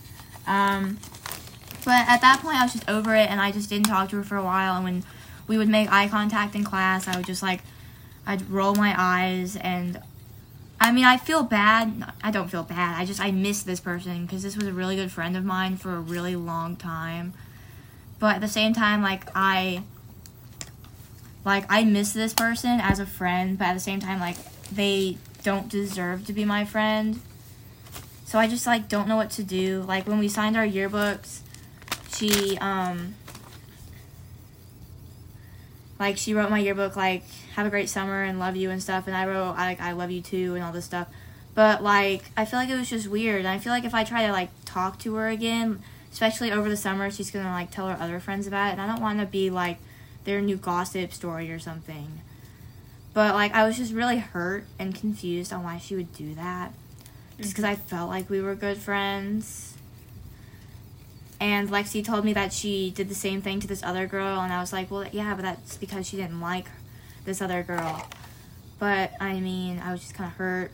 Um, 0.47 0.97
but 1.85 2.07
at 2.07 2.21
that 2.21 2.39
point, 2.41 2.57
I 2.57 2.63
was 2.63 2.73
just 2.73 2.89
over 2.89 3.15
it, 3.15 3.29
and 3.29 3.39
I 3.39 3.51
just 3.51 3.69
didn't 3.69 3.85
talk 3.85 4.09
to 4.09 4.15
her 4.15 4.23
for 4.23 4.35
a 4.35 4.43
while. 4.43 4.73
And 4.73 4.83
when 4.83 5.03
we 5.47 5.59
would 5.59 5.69
make 5.69 5.91
eye 5.91 6.07
contact 6.07 6.55
in 6.55 6.63
class, 6.63 7.07
I 7.07 7.15
would 7.15 7.27
just 7.27 7.43
like 7.43 7.61
I'd 8.25 8.49
roll 8.49 8.73
my 8.73 8.95
eyes, 8.97 9.55
and 9.57 10.01
I 10.81 10.91
mean 10.91 11.05
I 11.05 11.17
feel 11.17 11.43
bad. 11.43 12.11
I 12.23 12.31
don't 12.31 12.49
feel 12.49 12.63
bad. 12.63 12.99
I 12.99 13.05
just 13.05 13.21
I 13.21 13.29
miss 13.29 13.61
this 13.61 13.79
person 13.79 14.25
because 14.25 14.41
this 14.41 14.57
was 14.57 14.65
a 14.65 14.73
really 14.73 14.95
good 14.95 15.11
friend 15.11 15.37
of 15.37 15.45
mine 15.45 15.77
for 15.77 15.93
a 15.93 15.99
really 15.99 16.35
long 16.35 16.75
time. 16.77 17.33
But 18.17 18.37
at 18.37 18.41
the 18.41 18.47
same 18.47 18.73
time, 18.73 19.03
like 19.03 19.25
I 19.35 19.83
like 21.45 21.65
I 21.69 21.83
miss 21.83 22.11
this 22.11 22.33
person 22.33 22.79
as 22.81 22.97
a 22.97 23.05
friend, 23.05 23.55
but 23.55 23.65
at 23.65 23.73
the 23.75 23.79
same 23.79 23.99
time, 23.99 24.19
like 24.19 24.37
they 24.71 25.17
don't 25.45 25.69
deserve 25.69 26.25
to 26.25 26.33
be 26.33 26.43
my 26.43 26.65
friend. 26.65 27.21
So 28.25 28.39
I 28.39 28.47
just 28.47 28.65
like 28.65 28.89
don't 28.89 29.07
know 29.07 29.15
what 29.15 29.29
to 29.31 29.43
do. 29.43 29.83
Like 29.87 30.07
when 30.07 30.17
we 30.17 30.27
signed 30.27 30.57
our 30.57 30.65
yearbooks, 30.65 31.41
she 32.11 32.57
um 32.57 33.13
like 35.99 36.17
she 36.17 36.33
wrote 36.33 36.49
my 36.49 36.57
yearbook 36.57 36.95
like 36.95 37.23
have 37.55 37.67
a 37.67 37.69
great 37.69 37.89
summer 37.89 38.23
and 38.23 38.39
love 38.39 38.55
you 38.55 38.71
and 38.71 38.81
stuff 38.81 39.05
and 39.05 39.15
I 39.15 39.27
wrote 39.27 39.53
I 39.53 39.67
like 39.67 39.79
I 39.79 39.91
love 39.91 40.09
you 40.09 40.21
too 40.21 40.55
and 40.55 40.63
all 40.63 40.73
this 40.73 40.85
stuff. 40.85 41.07
But 41.53 41.83
like 41.83 42.23
I 42.35 42.45
feel 42.45 42.57
like 42.57 42.69
it 42.69 42.75
was 42.75 42.89
just 42.89 43.07
weird. 43.07 43.41
And 43.41 43.47
I 43.47 43.59
feel 43.59 43.71
like 43.71 43.85
if 43.85 43.93
I 43.93 44.03
try 44.03 44.25
to 44.25 44.31
like 44.31 44.49
talk 44.65 44.97
to 45.01 45.13
her 45.13 45.27
again, 45.27 45.83
especially 46.11 46.51
over 46.51 46.69
the 46.69 46.77
summer, 46.77 47.11
she's 47.11 47.29
going 47.29 47.45
to 47.45 47.51
like 47.51 47.69
tell 47.69 47.87
her 47.87 47.97
other 48.01 48.19
friends 48.19 48.47
about 48.47 48.69
it 48.69 48.71
and 48.71 48.81
I 48.81 48.87
don't 48.87 49.01
want 49.01 49.19
to 49.19 49.27
be 49.27 49.51
like 49.51 49.77
their 50.23 50.41
new 50.41 50.57
gossip 50.57 51.13
story 51.13 51.51
or 51.51 51.59
something. 51.59 52.21
But 53.15 53.33
like 53.33 53.53
I 53.53 53.65
was 53.65 53.77
just 53.77 53.93
really 53.93 54.17
hurt 54.17 54.65
and 54.77 54.93
confused 54.93 55.53
on 55.53 55.63
why 55.63 55.77
she 55.77 55.95
would 55.95 56.13
do 56.13 56.35
that. 56.35 56.73
Just 57.37 57.51
because 57.51 57.63
mm-hmm. 57.63 57.71
I 57.71 57.75
felt 57.75 58.09
like 58.09 58.29
we 58.29 58.41
were 58.41 58.55
good 58.55 58.77
friends. 58.77 59.77
And 61.39 61.69
Lexi 61.69 62.03
told 62.03 62.25
me 62.25 62.33
that 62.33 62.51
she 62.51 62.91
did 62.91 63.07
the 63.07 63.15
same 63.15 63.41
thing 63.41 63.61
to 63.61 63.67
this 63.67 63.83
other 63.83 64.05
girl, 64.05 64.39
and 64.39 64.53
I 64.53 64.59
was 64.59 64.71
like, 64.71 64.89
well, 64.89 65.05
yeah, 65.11 65.33
but 65.33 65.43
that's 65.43 65.77
because 65.77 66.07
she 66.07 66.17
didn't 66.17 66.39
like 66.39 66.67
this 67.23 67.41
other 67.41 67.63
girl. 67.63 68.07
But 68.79 69.11
I 69.21 69.39
mean, 69.39 69.79
I 69.79 69.93
was 69.93 70.01
just 70.01 70.13
kind 70.13 70.29
of 70.29 70.35
hurt. 70.35 70.71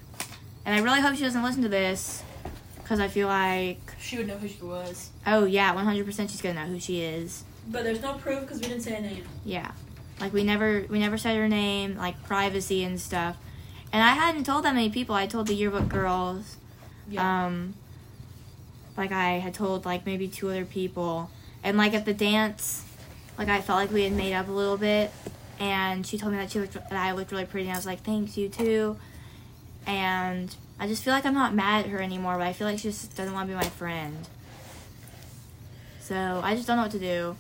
And 0.65 0.75
I 0.75 0.79
really 0.79 1.01
hope 1.01 1.15
she 1.15 1.23
doesn't 1.23 1.43
listen 1.43 1.61
to 1.61 1.69
this 1.69 2.23
because 2.77 2.99
I 2.99 3.07
feel 3.07 3.27
like, 3.27 3.79
She 3.99 4.17
would 4.17 4.27
know 4.27 4.37
who 4.37 4.47
she 4.47 4.63
was. 4.63 5.11
oh, 5.27 5.45
yeah, 5.45 5.75
100% 5.75 6.05
she's 6.29 6.41
going 6.41 6.55
to 6.55 6.61
know 6.61 6.67
who 6.67 6.79
she 6.79 7.01
is. 7.01 7.43
But 7.67 7.83
there's 7.83 8.01
no 8.01 8.13
proof 8.13 8.41
because 8.41 8.59
we 8.59 8.67
didn't 8.67 8.81
say 8.81 8.95
a 8.95 9.01
name. 9.01 9.25
Yeah. 9.45 9.71
Like 10.21 10.33
we 10.33 10.43
never 10.43 10.85
we 10.87 10.99
never 10.99 11.17
said 11.17 11.35
her 11.35 11.49
name, 11.49 11.97
like 11.97 12.23
privacy 12.23 12.83
and 12.83 13.01
stuff. 13.01 13.37
And 13.91 14.01
I 14.01 14.13
hadn't 14.13 14.45
told 14.45 14.63
that 14.63 14.75
many 14.75 14.89
people. 14.89 15.15
I 15.15 15.27
told 15.27 15.47
the 15.47 15.55
yearbook 15.55 15.89
girls. 15.89 16.57
Um 17.17 17.73
like 18.95 19.11
I 19.11 19.39
had 19.39 19.53
told 19.53 19.85
like 19.85 20.05
maybe 20.05 20.27
two 20.27 20.49
other 20.49 20.65
people. 20.65 21.29
And 21.63 21.77
like 21.77 21.93
at 21.93 22.05
the 22.05 22.13
dance, 22.13 22.85
like 23.37 23.49
I 23.49 23.61
felt 23.61 23.79
like 23.79 23.91
we 23.91 24.03
had 24.03 24.13
made 24.13 24.33
up 24.33 24.47
a 24.47 24.51
little 24.51 24.77
bit 24.77 25.11
and 25.59 26.05
she 26.05 26.17
told 26.17 26.33
me 26.33 26.39
that 26.39 26.51
she 26.51 26.59
looked 26.59 26.73
that 26.73 26.93
I 26.93 27.11
looked 27.11 27.31
really 27.31 27.45
pretty 27.45 27.67
and 27.67 27.73
I 27.73 27.77
was 27.77 27.85
like, 27.85 28.01
"Thanks, 28.01 28.37
you 28.37 28.49
too." 28.49 28.97
And 29.85 30.55
I 30.79 30.87
just 30.87 31.03
feel 31.03 31.13
like 31.13 31.25
I'm 31.25 31.33
not 31.33 31.53
mad 31.53 31.85
at 31.85 31.91
her 31.91 32.01
anymore, 32.01 32.37
but 32.37 32.47
I 32.47 32.53
feel 32.53 32.67
like 32.67 32.79
she 32.79 32.89
just 32.89 33.15
doesn't 33.15 33.33
want 33.33 33.47
to 33.47 33.53
be 33.53 33.55
my 33.55 33.69
friend. 33.69 34.27
So, 35.99 36.41
I 36.43 36.55
just 36.55 36.67
don't 36.67 36.77
know 36.77 36.83
what 36.83 36.91
to 36.91 36.99
do. 36.99 37.35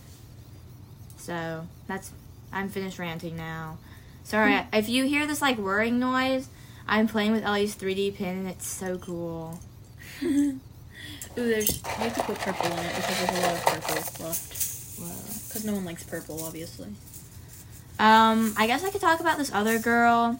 So, 1.17 1.67
that's 1.87 2.11
I'm 2.51 2.69
finished 2.69 2.99
ranting 2.99 3.35
now. 3.35 3.77
Sorry, 4.23 4.59
if 4.71 4.87
you 4.87 5.05
hear 5.05 5.25
this 5.25 5.41
like 5.41 5.57
whirring 5.57 5.99
noise, 5.99 6.47
I'm 6.87 7.07
playing 7.07 7.31
with 7.31 7.43
Ellie's 7.43 7.75
3D 7.75 8.15
pin 8.15 8.39
and 8.39 8.47
it's 8.47 8.67
so 8.67 8.97
cool. 8.97 9.59
Ooh, 10.23 10.59
there's 11.35 11.77
you 11.77 11.89
have 11.89 12.15
to 12.15 12.23
put 12.23 12.37
purple 12.39 12.65
in 12.71 12.85
it 12.85 12.95
because 12.95 13.19
there's 13.19 13.37
a 13.37 13.41
lot 13.41 13.55
of 13.55 13.65
purple 13.65 13.95
left. 14.25 14.49
Because 15.47 15.65
no 15.65 15.73
one 15.73 15.85
likes 15.85 16.03
purple, 16.03 16.43
obviously. 16.43 16.87
Um, 17.99 18.53
I 18.57 18.67
guess 18.67 18.83
I 18.83 18.89
could 18.89 19.01
talk 19.01 19.19
about 19.19 19.37
this 19.37 19.51
other 19.53 19.79
girl 19.79 20.39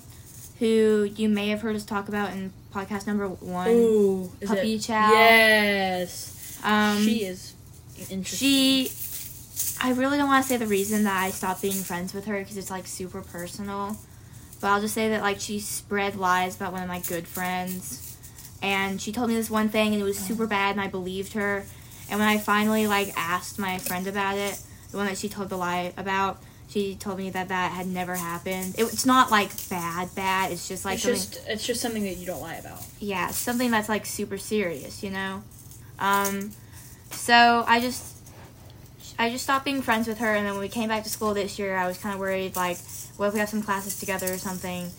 who 0.60 1.10
you 1.16 1.30
may 1.30 1.50
have 1.50 1.62
heard 1.62 1.76
us 1.76 1.84
talk 1.86 2.08
about 2.08 2.32
in 2.34 2.54
podcast 2.74 3.08
number 3.08 3.28
one. 3.28 3.70
Ooh, 3.70 4.32
Puppy? 4.46 4.80
Chow. 4.80 5.12
Yes. 5.12 6.60
Um, 6.64 7.04
she 7.04 7.24
is 7.26 7.56
interesting. 8.10 8.24
She, 8.24 8.92
I 9.82 9.92
really 9.92 10.18
don't 10.18 10.28
want 10.28 10.44
to 10.44 10.50
say 10.50 10.58
the 10.58 10.68
reason 10.68 11.04
that 11.06 11.24
I 11.24 11.32
stopped 11.32 11.62
being 11.62 11.74
friends 11.84 12.14
with 12.14 12.26
her 12.26 12.40
because 12.40 12.58
it's 12.58 12.70
like 12.70 12.88
super 12.88 13.22
personal. 13.22 13.98
But 14.60 14.68
I'll 14.68 14.82
just 14.82 14.94
say 14.94 15.10
that 15.10 15.22
like 15.22 15.40
she 15.40 15.60
spread 15.60 16.16
lies 16.16 16.56
about 16.56 16.72
one 16.72 16.84
of 16.84 16.88
my 16.88 17.00
good 17.00 17.28
friends, 17.28 18.18
and 18.62 19.02
she 19.02 19.12
told 19.12 19.30
me 19.30 19.36
this 19.36 19.50
one 19.50 19.70
thing 19.70 19.94
and 19.94 20.02
it 20.02 20.06
was 20.06 20.18
super 20.18 20.46
bad 20.46 20.72
and 20.72 20.82
I 20.82 20.88
believed 20.88 21.34
her. 21.34 21.66
And 22.10 22.20
when 22.20 22.28
I 22.28 22.38
finally 22.38 22.88
like 22.88 23.12
asked 23.16 23.58
my 23.58 23.78
friend 23.80 24.06
about 24.06 24.38
it, 24.38 24.60
the 24.92 24.98
one 24.98 25.08
that 25.08 25.18
she 25.18 25.30
told 25.30 25.50
the 25.50 25.58
lie 25.58 25.94
about, 25.98 26.44
she 26.70 26.96
told 26.96 27.18
me 27.18 27.30
that 27.32 27.48
that 27.50 27.72
had 27.72 27.88
never 27.88 28.16
happened. 28.16 28.76
It, 28.78 28.84
it's 28.84 29.06
not 29.06 29.32
like 29.32 29.50
bad, 29.70 30.14
bad. 30.16 30.52
It's 30.52 30.68
just 30.68 30.86
like 30.86 30.96
it's 30.96 31.04
just 31.04 31.42
it's 31.48 31.66
just 31.66 31.82
something 31.82 32.04
that 32.04 32.18
you 32.18 32.26
don't 32.26 32.42
lie 32.42 32.56
about. 32.56 32.86
yeah, 33.00 33.30
something 33.30 33.72
that's 33.72 33.90
like 33.90 34.06
super 34.06 34.38
serious, 34.38 35.02
you 35.02 35.10
know. 35.10 35.44
Um, 36.00 36.52
so 37.12 37.64
I 37.68 37.80
just, 37.80 38.11
I 39.22 39.30
just 39.30 39.44
stopped 39.44 39.66
being 39.66 39.84
friends 39.84 40.08
with 40.08 40.18
her, 40.18 40.34
and 40.34 40.48
then 40.48 40.54
when 40.54 40.62
we 40.62 40.68
came 40.68 40.90
back 40.90 41.04
to 41.04 41.10
school 41.10 41.36
this 41.36 41.60
year, 41.60 41.78
I 41.78 41.86
was 41.86 41.96
kind 41.96 42.16
of 42.16 42.20
worried, 42.20 42.56
like, 42.56 42.80
what 43.18 43.28
if 43.28 43.34
we 43.34 43.40
have 43.40 43.50
some 43.50 43.62
classes 43.62 44.00
together 44.00 44.34
or 44.34 44.40
something? 44.40 44.90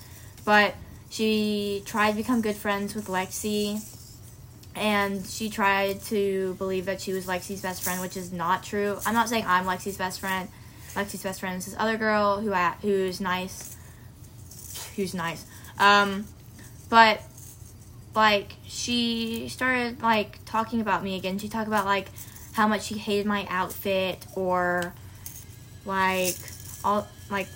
But 0.44 0.76
she 1.10 1.82
tried 1.86 2.12
to 2.12 2.18
become 2.18 2.40
good 2.40 2.54
friends 2.54 2.94
with 2.94 3.08
Lexi, 3.08 3.82
and 4.76 5.26
she 5.26 5.50
tried 5.50 6.02
to 6.02 6.54
believe 6.54 6.84
that 6.86 7.00
she 7.00 7.12
was 7.12 7.26
Lexi's 7.26 7.62
best 7.62 7.82
friend, 7.82 8.00
which 8.00 8.16
is 8.16 8.32
not 8.32 8.62
true. 8.62 8.96
I'm 9.04 9.12
not 9.12 9.28
saying 9.28 9.44
I'm 9.44 9.64
Lexi's 9.64 9.96
best 9.96 10.20
friend. 10.20 10.48
Lexi's 10.94 11.24
best 11.24 11.40
friend 11.40 11.58
is 11.58 11.66
this 11.66 11.74
other 11.76 11.96
girl 11.96 12.40
who 12.40 12.52
a 12.52 12.76
who's 12.80 13.20
nice, 13.20 13.76
who's 14.94 15.14
nice. 15.14 15.44
Um, 15.80 16.28
but 16.88 17.20
like 18.14 18.52
she 18.68 19.48
started 19.48 20.00
like 20.00 20.38
talking 20.44 20.80
about 20.80 21.02
me 21.02 21.16
again. 21.16 21.38
She 21.38 21.48
talked 21.48 21.66
about 21.66 21.86
like 21.86 22.06
how 22.52 22.68
much 22.68 22.84
she 22.84 22.98
hated 22.98 23.26
my 23.26 23.46
outfit 23.48 24.26
or 24.34 24.92
like 25.84 26.36
all 26.84 27.06
like 27.30 27.48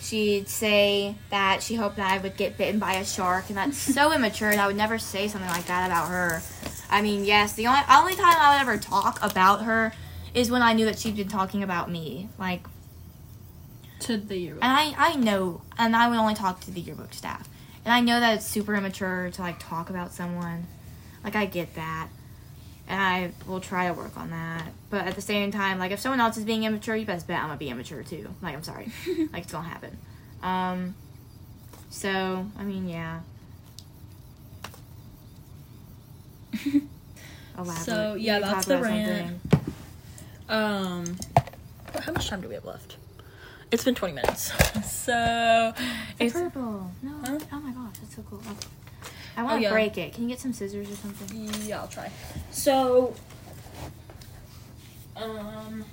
she'd 0.00 0.48
say 0.48 1.14
that 1.30 1.62
she 1.62 1.74
hoped 1.74 1.96
that 1.96 2.10
I 2.10 2.18
would 2.18 2.36
get 2.36 2.56
bitten 2.56 2.78
by 2.80 2.94
a 2.94 3.04
shark 3.04 3.46
and 3.48 3.56
that's 3.56 3.76
so 3.76 4.12
immature 4.14 4.50
and 4.50 4.60
I 4.60 4.66
would 4.66 4.76
never 4.76 4.98
say 4.98 5.28
something 5.28 5.50
like 5.50 5.66
that 5.66 5.86
about 5.86 6.08
her. 6.08 6.42
I 6.90 7.02
mean, 7.02 7.24
yes, 7.24 7.52
the 7.52 7.66
only 7.66 7.80
only 7.90 8.14
time 8.14 8.36
I 8.38 8.54
would 8.54 8.62
ever 8.62 8.78
talk 8.78 9.18
about 9.22 9.62
her 9.64 9.92
is 10.34 10.50
when 10.50 10.62
I 10.62 10.72
knew 10.72 10.84
that 10.86 10.98
she'd 10.98 11.16
been 11.16 11.28
talking 11.28 11.62
about 11.62 11.90
me. 11.90 12.28
Like 12.38 12.64
To 14.00 14.16
the 14.16 14.36
year. 14.36 14.54
and 14.54 14.64
I, 14.64 14.94
I 14.96 15.16
know, 15.16 15.62
and 15.78 15.94
I 15.94 16.08
would 16.08 16.18
only 16.18 16.34
talk 16.34 16.60
to 16.62 16.70
the 16.70 16.80
yearbook 16.80 17.12
staff. 17.12 17.48
And 17.84 17.92
I 17.94 18.00
know 18.00 18.20
that 18.20 18.36
it's 18.36 18.46
super 18.46 18.74
immature 18.74 19.30
to 19.32 19.42
like 19.42 19.58
talk 19.58 19.90
about 19.90 20.12
someone. 20.12 20.66
Like 21.24 21.36
I 21.36 21.46
get 21.46 21.74
that. 21.74 22.08
And 22.90 23.00
I 23.00 23.30
will 23.46 23.60
try 23.60 23.86
to 23.86 23.94
work 23.94 24.16
on 24.18 24.30
that. 24.30 24.64
But 24.90 25.06
at 25.06 25.14
the 25.14 25.22
same 25.22 25.52
time, 25.52 25.78
like 25.78 25.92
if 25.92 26.00
someone 26.00 26.18
else 26.20 26.36
is 26.36 26.44
being 26.44 26.64
immature, 26.64 26.96
you 26.96 27.06
best 27.06 27.28
bet 27.28 27.38
I'm 27.38 27.46
gonna 27.46 27.56
be 27.56 27.68
immature 27.70 28.02
too. 28.02 28.28
Like 28.42 28.52
I'm 28.56 28.64
sorry. 28.64 28.90
like 29.32 29.44
it's 29.44 29.52
gonna 29.52 29.68
happen. 29.68 29.96
Um 30.42 30.96
so 31.88 32.44
I 32.58 32.64
mean 32.64 32.88
yeah. 32.88 33.20
Elaborate. 37.56 37.84
So, 37.84 38.14
yeah, 38.14 38.38
You 38.38 38.44
that's 38.44 38.66
the 38.66 38.78
rant. 38.78 39.40
something. 39.50 39.62
Um, 40.48 41.16
how 42.00 42.12
much 42.12 42.28
time 42.28 42.40
do 42.40 42.48
we 42.48 42.54
have 42.54 42.64
left? 42.64 42.96
It's 43.70 43.84
been 43.84 43.94
20 43.94 44.14
minutes. 44.14 44.50
So, 44.84 45.72
It's 46.18 46.20
it's 46.20 46.32
purple. 46.32 46.90
No. 47.02 47.12
Huh? 47.24 47.38
Oh 47.52 47.60
my 47.60 47.72
gosh, 47.72 47.98
that's 48.00 48.16
so 48.16 48.22
cool. 48.28 48.42
I 49.40 49.42
want 49.42 49.56
to 49.56 49.62
yeah. 49.62 49.72
break 49.72 49.96
it. 49.96 50.12
Can 50.12 50.24
you 50.24 50.28
get 50.28 50.38
some 50.38 50.52
scissors 50.52 50.90
or 50.90 50.96
something? 50.96 51.66
yeah, 51.66 51.80
I'll 51.80 51.88
try. 51.88 52.10
So, 52.50 53.14
um, 55.16 55.84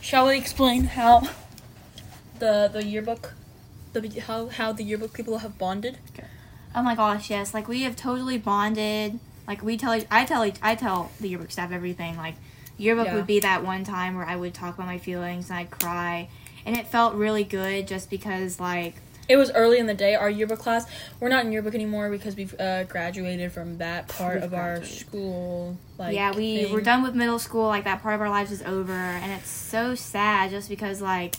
shall 0.00 0.26
we 0.26 0.38
explain 0.38 0.84
how 0.84 1.28
the 2.38 2.70
the 2.72 2.82
yearbook, 2.82 3.34
the 3.92 4.08
how 4.20 4.48
how 4.48 4.72
the 4.72 4.82
yearbook 4.82 5.12
people 5.12 5.38
have 5.38 5.58
bonded? 5.58 5.98
Oh 6.74 6.82
my 6.82 6.94
gosh, 6.94 7.28
yes. 7.28 7.52
Like 7.52 7.68
we 7.68 7.82
have 7.82 7.94
totally 7.94 8.38
bonded. 8.38 9.18
Like 9.46 9.62
we 9.62 9.76
tell, 9.76 10.00
I 10.10 10.24
tell, 10.24 10.50
I 10.62 10.74
tell 10.74 11.10
the 11.20 11.28
yearbook 11.28 11.50
staff 11.50 11.72
everything. 11.72 12.16
Like 12.16 12.36
yearbook 12.78 13.06
Yeah. 13.06 13.16
would 13.16 13.26
be 13.26 13.40
that 13.40 13.64
one 13.64 13.84
time 13.84 14.16
where 14.16 14.26
I 14.26 14.36
would 14.36 14.54
talk 14.54 14.74
about 14.76 14.86
my 14.86 14.98
feelings 14.98 15.50
and 15.50 15.58
I'd 15.58 15.70
cry, 15.70 16.28
and 16.68 16.76
it 16.76 16.86
felt 16.86 17.14
really 17.14 17.44
good 17.44 17.88
just 17.88 18.10
because 18.10 18.60
like 18.60 18.94
It 19.26 19.36
was 19.36 19.50
early 19.52 19.78
in 19.78 19.86
the 19.86 19.94
day. 19.94 20.14
Our 20.14 20.28
yearbook 20.28 20.58
class. 20.58 20.86
We're 21.18 21.30
not 21.30 21.44
in 21.46 21.52
yearbook 21.52 21.74
anymore 21.74 22.10
because 22.10 22.36
we've 22.36 22.54
uh, 22.60 22.84
graduated 22.84 23.52
from 23.52 23.78
that 23.78 24.08
part 24.08 24.36
We've 24.36 24.44
of 24.44 24.54
our 24.54 24.84
school. 24.84 25.78
Like 25.96 26.14
yeah, 26.14 26.34
we 26.34 26.64
thing. 26.64 26.72
we're 26.72 26.82
done 26.82 27.02
with 27.02 27.14
middle 27.14 27.38
school. 27.38 27.66
Like 27.66 27.84
that 27.84 28.02
part 28.02 28.14
of 28.14 28.20
our 28.20 28.30
lives 28.30 28.52
is 28.52 28.62
over, 28.62 28.92
and 28.92 29.32
it's 29.32 29.50
so 29.50 29.94
sad 29.94 30.50
just 30.50 30.68
because 30.68 31.00
like 31.00 31.36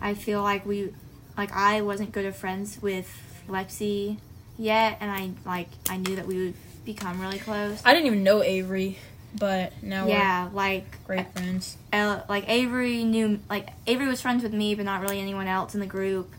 I 0.00 0.12
feel 0.14 0.42
like 0.42 0.66
we, 0.66 0.92
like 1.36 1.50
I 1.52 1.80
wasn't 1.80 2.12
good 2.12 2.26
of 2.26 2.36
friends 2.36 2.80
with 2.82 3.08
Lexi 3.48 4.18
yet, 4.58 4.98
and 5.00 5.10
I 5.10 5.30
like 5.46 5.68
I 5.88 5.96
knew 5.96 6.16
that 6.16 6.26
we 6.26 6.36
would 6.44 6.54
become 6.84 7.20
really 7.20 7.38
close. 7.38 7.80
I 7.84 7.92
didn't 7.94 8.06
even 8.06 8.22
know 8.22 8.42
Avery, 8.42 8.98
but 9.38 9.72
now 9.82 10.06
yeah, 10.06 10.48
like 10.52 11.04
great 11.06 11.30
friends. 11.32 11.76
uh, 11.92 12.20
like 12.28 12.48
Avery 12.48 13.04
knew 13.04 13.40
like 13.48 13.68
Avery 13.86 14.06
was 14.08 14.20
friends 14.20 14.42
with 14.42 14.52
me, 14.52 14.74
but 14.74 14.84
not 14.84 15.00
really 15.00 15.20
anyone 15.20 15.46
else 15.46 15.74
in 15.74 15.80
the 15.80 15.86
group. 15.86 16.32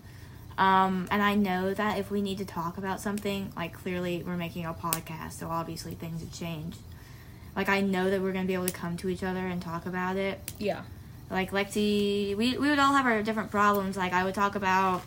Um, 0.57 1.07
and 1.11 1.21
I 1.21 1.35
know 1.35 1.73
that 1.73 1.99
if 1.99 2.09
we 2.09 2.21
need 2.21 2.39
to 2.39 2.45
talk 2.45 2.77
about 2.77 2.99
something, 2.99 3.51
like 3.55 3.73
clearly 3.73 4.23
we're 4.25 4.37
making 4.37 4.65
a 4.65 4.73
podcast, 4.73 5.33
so 5.33 5.49
obviously 5.49 5.93
things 5.93 6.21
have 6.21 6.33
changed. 6.33 6.79
Like 7.55 7.69
I 7.69 7.81
know 7.81 8.09
that 8.09 8.21
we're 8.21 8.31
gonna 8.31 8.45
be 8.45 8.53
able 8.53 8.67
to 8.67 8.73
come 8.73 8.97
to 8.97 9.09
each 9.09 9.23
other 9.23 9.45
and 9.47 9.61
talk 9.61 9.85
about 9.85 10.15
it. 10.17 10.51
Yeah. 10.59 10.81
Like 11.29 11.51
Lexi, 11.51 12.35
we 12.35 12.57
we 12.57 12.69
would 12.69 12.79
all 12.79 12.93
have 12.93 13.05
our 13.05 13.21
different 13.21 13.51
problems. 13.51 13.97
Like 13.97 14.13
I 14.13 14.23
would 14.23 14.35
talk 14.35 14.55
about 14.55 15.01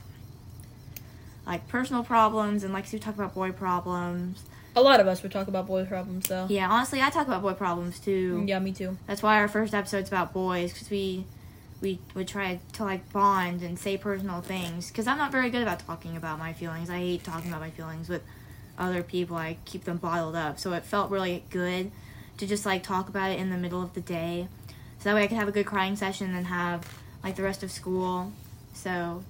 like 1.47 1.67
personal 1.69 2.05
problems, 2.05 2.63
and 2.63 2.75
Lexi 2.75 2.93
would 2.95 3.03
talk 3.03 3.15
about 3.15 3.35
boy 3.35 3.53
problems. 3.53 4.45
A 4.77 4.83
lot 4.83 5.01
of 5.01 5.09
us 5.09 5.23
would 5.23 5.33
talk 5.33 5.49
about 5.49 5.67
boy 5.67 5.85
problems 5.85 6.29
though. 6.29 6.47
Yeah, 6.49 6.71
honestly, 6.71 7.03
I 7.03 7.11
talk 7.11 7.27
about 7.27 7.43
boy 7.43 7.55
problems 7.55 7.99
too. 7.99 8.45
Yeah, 8.47 8.59
me 8.61 8.73
too. 8.73 8.97
That's 9.07 9.23
why 9.23 9.37
our 9.41 9.49
first 9.49 9.75
episode's 9.75 10.09
about 10.09 10.33
boys 10.33 10.73
because 10.73 10.91
we 10.91 11.25
we 11.81 11.99
would 12.15 12.29
try 12.29 12.61
to 12.75 12.85
like 12.85 13.11
bond 13.13 13.63
and 13.63 13.79
say 13.79 13.97
personal 13.97 14.43
things 14.43 14.89
because 14.89 15.07
I'm 15.07 15.19
not 15.19 15.33
very 15.33 15.51
good 15.51 15.63
about 15.63 15.81
talking 15.81 16.17
about 16.17 16.39
my 16.39 16.53
feelings. 16.53 16.91
I 16.91 16.99
hate 16.99 17.25
talking 17.25 17.51
about 17.51 17.61
my 17.61 17.71
feelings 17.71 18.09
with 18.09 18.23
other 18.79 19.03
people. 19.03 19.37
I 19.37 19.57
keep 19.65 19.85
them 19.85 19.97
bottled 19.97 20.37
up. 20.37 20.59
So 20.59 20.73
it 20.73 20.85
felt 20.85 21.11
really 21.11 21.45
good 21.51 21.91
to 22.39 22.47
just 22.47 22.65
like 22.65 22.83
talk 22.83 23.09
about 23.09 23.31
it 23.31 23.39
in 23.39 23.51
the 23.51 23.57
middle 23.57 23.83
of 23.83 23.95
the 23.95 24.01
day. 24.01 24.49
So 24.99 25.05
that 25.05 25.15
way 25.15 25.25
I 25.25 25.27
could 25.27 25.37
have 25.39 25.49
a 25.49 25.53
good 25.53 25.67
crying 25.67 25.97
session 25.97 26.29
and 26.29 26.37
then 26.37 26.45
have 26.45 26.87
like 27.25 27.37
the 27.37 27.43
rest 27.43 27.63
of 27.63 27.71
school. 27.71 28.33
So 28.73 29.25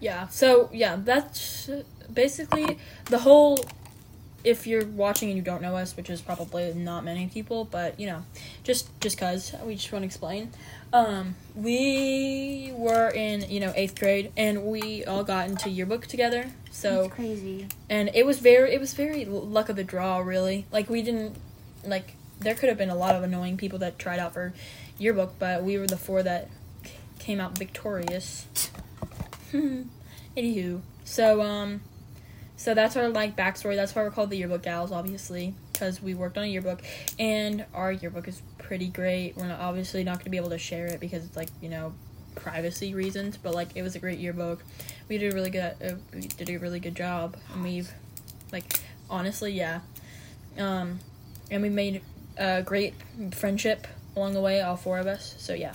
Yeah. 0.00 0.28
So 0.28 0.70
yeah, 0.72 0.96
that's 0.96 1.70
basically 2.14 2.78
the 3.06 3.18
whole. 3.18 3.58
If 4.42 4.66
you're 4.66 4.86
watching 4.86 5.28
and 5.28 5.36
you 5.36 5.42
don't 5.42 5.60
know 5.60 5.76
us, 5.76 5.94
which 5.98 6.08
is 6.08 6.22
probably 6.22 6.72
not 6.72 7.04
many 7.04 7.26
people, 7.26 7.66
but 7.66 8.00
you 8.00 8.06
know, 8.06 8.24
just 8.64 8.88
just 9.00 9.18
cause 9.18 9.54
we 9.66 9.74
just 9.74 9.92
want 9.92 10.02
to 10.02 10.06
explain. 10.06 10.50
Um, 10.94 11.34
we 11.54 12.72
were 12.74 13.10
in 13.10 13.42
you 13.50 13.60
know 13.60 13.72
eighth 13.76 14.00
grade, 14.00 14.32
and 14.38 14.64
we 14.64 15.04
all 15.04 15.24
got 15.24 15.50
into 15.50 15.68
yearbook 15.68 16.06
together. 16.06 16.52
So 16.70 17.02
it's 17.04 17.14
crazy. 17.14 17.68
and 17.90 18.10
it 18.14 18.24
was 18.24 18.38
very 18.38 18.72
it 18.72 18.80
was 18.80 18.94
very 18.94 19.26
luck 19.26 19.68
of 19.68 19.76
the 19.76 19.84
draw 19.84 20.18
really 20.20 20.64
like 20.72 20.88
we 20.88 21.02
didn't 21.02 21.36
like 21.84 22.14
there 22.38 22.54
could 22.54 22.70
have 22.70 22.78
been 22.78 22.88
a 22.88 22.94
lot 22.94 23.14
of 23.14 23.22
annoying 23.22 23.58
people 23.58 23.78
that 23.80 23.98
tried 23.98 24.18
out 24.20 24.32
for 24.32 24.54
yearbook 24.98 25.34
but 25.38 25.62
we 25.62 25.76
were 25.76 25.86
the 25.86 25.96
four 25.98 26.22
that 26.22 26.48
c- 26.84 26.92
came 27.18 27.40
out 27.40 27.58
victorious 27.58 28.46
anywho 30.36 30.80
so 31.04 31.42
um 31.42 31.80
so 32.60 32.74
that's 32.74 32.94
our 32.94 33.08
like 33.08 33.36
backstory. 33.36 33.74
That's 33.74 33.94
why 33.94 34.02
we're 34.02 34.10
called 34.10 34.28
the 34.28 34.36
yearbook 34.36 34.64
gals 34.64 34.92
obviously 34.92 35.54
because 35.72 36.02
we 36.02 36.12
worked 36.12 36.36
on 36.36 36.44
a 36.44 36.46
yearbook. 36.46 36.82
And 37.18 37.64
our 37.72 37.90
yearbook 37.90 38.28
is 38.28 38.42
pretty 38.58 38.88
great. 38.88 39.34
We're 39.34 39.46
not 39.46 39.60
obviously 39.60 40.04
not 40.04 40.16
going 40.16 40.24
to 40.24 40.30
be 40.30 40.36
able 40.36 40.50
to 40.50 40.58
share 40.58 40.84
it 40.84 41.00
because 41.00 41.24
it's 41.24 41.38
like 41.38 41.48
you 41.62 41.70
know 41.70 41.94
privacy 42.34 42.94
reasons 42.94 43.38
but 43.38 43.54
like 43.54 43.68
it 43.76 43.82
was 43.82 43.96
a 43.96 43.98
great 43.98 44.18
yearbook. 44.18 44.62
We 45.08 45.16
did 45.16 45.32
a 45.32 45.34
really 45.34 45.48
good 45.48 45.74
uh, 45.82 45.94
we 46.12 46.20
did 46.20 46.50
a 46.50 46.58
really 46.58 46.80
good 46.80 46.94
job. 46.94 47.34
And 47.54 47.62
we've 47.62 47.90
like 48.52 48.64
honestly 49.08 49.52
yeah. 49.52 49.80
Um 50.58 50.98
and 51.50 51.62
we 51.62 51.70
made 51.70 52.02
a 52.36 52.60
great 52.60 52.92
friendship 53.32 53.86
along 54.14 54.34
the 54.34 54.42
way 54.42 54.60
all 54.60 54.76
four 54.76 54.98
of 54.98 55.06
us. 55.06 55.34
So 55.38 55.54
yeah. 55.54 55.72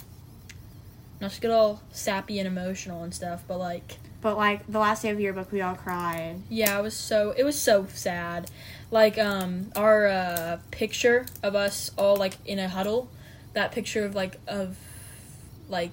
Not 1.19 1.31
to 1.31 1.41
get 1.41 1.49
all 1.49 1.81
sappy 1.91 2.37
and 2.37 2.47
emotional 2.47 3.01
and 3.01 3.11
stuff 3.11 3.43
but 3.47 3.57
like 3.57 3.97
But 4.25 4.37
like 4.37 4.65
the 4.65 4.79
last 4.79 5.03
day 5.03 5.11
of 5.11 5.19
yearbook, 5.19 5.51
we 5.51 5.61
all 5.61 5.75
cried. 5.75 6.37
yeah 6.49 6.79
it 6.79 6.81
was 6.81 6.95
so 6.95 7.35
it 7.37 7.43
was 7.43 7.55
so 7.55 7.85
sad. 7.93 8.49
Like 8.89 9.19
um 9.19 9.71
our 9.75 10.07
uh 10.07 10.57
picture 10.71 11.27
of 11.43 11.53
us 11.53 11.91
all 11.95 12.15
like 12.15 12.33
in 12.43 12.57
a 12.57 12.67
huddle 12.67 13.07
that 13.53 13.71
picture 13.71 14.03
of 14.03 14.15
like 14.15 14.39
of 14.47 14.77
like 15.69 15.91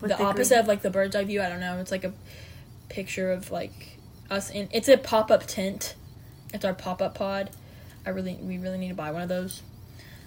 the, 0.00 0.06
the 0.06 0.22
opposite 0.22 0.54
green- 0.54 0.60
of 0.60 0.68
like 0.68 0.82
the 0.82 0.90
bird's 0.90 1.16
eye 1.16 1.24
view 1.24 1.42
i 1.42 1.48
don't 1.48 1.60
know 1.60 1.78
it's 1.78 1.90
like 1.90 2.04
a 2.04 2.12
picture 2.88 3.32
of 3.32 3.50
like 3.50 3.98
us 4.30 4.50
in 4.50 4.68
it's 4.70 4.88
a 4.88 4.96
pop-up 4.96 5.44
tent. 5.44 5.96
It's 6.52 6.64
our 6.64 6.74
pop-up 6.74 7.16
pod. 7.16 7.50
I 8.06 8.10
really 8.10 8.34
we 8.34 8.56
really 8.56 8.78
need 8.78 8.90
to 8.90 8.94
buy 8.94 9.10
one 9.10 9.22
of 9.22 9.28
those. 9.28 9.62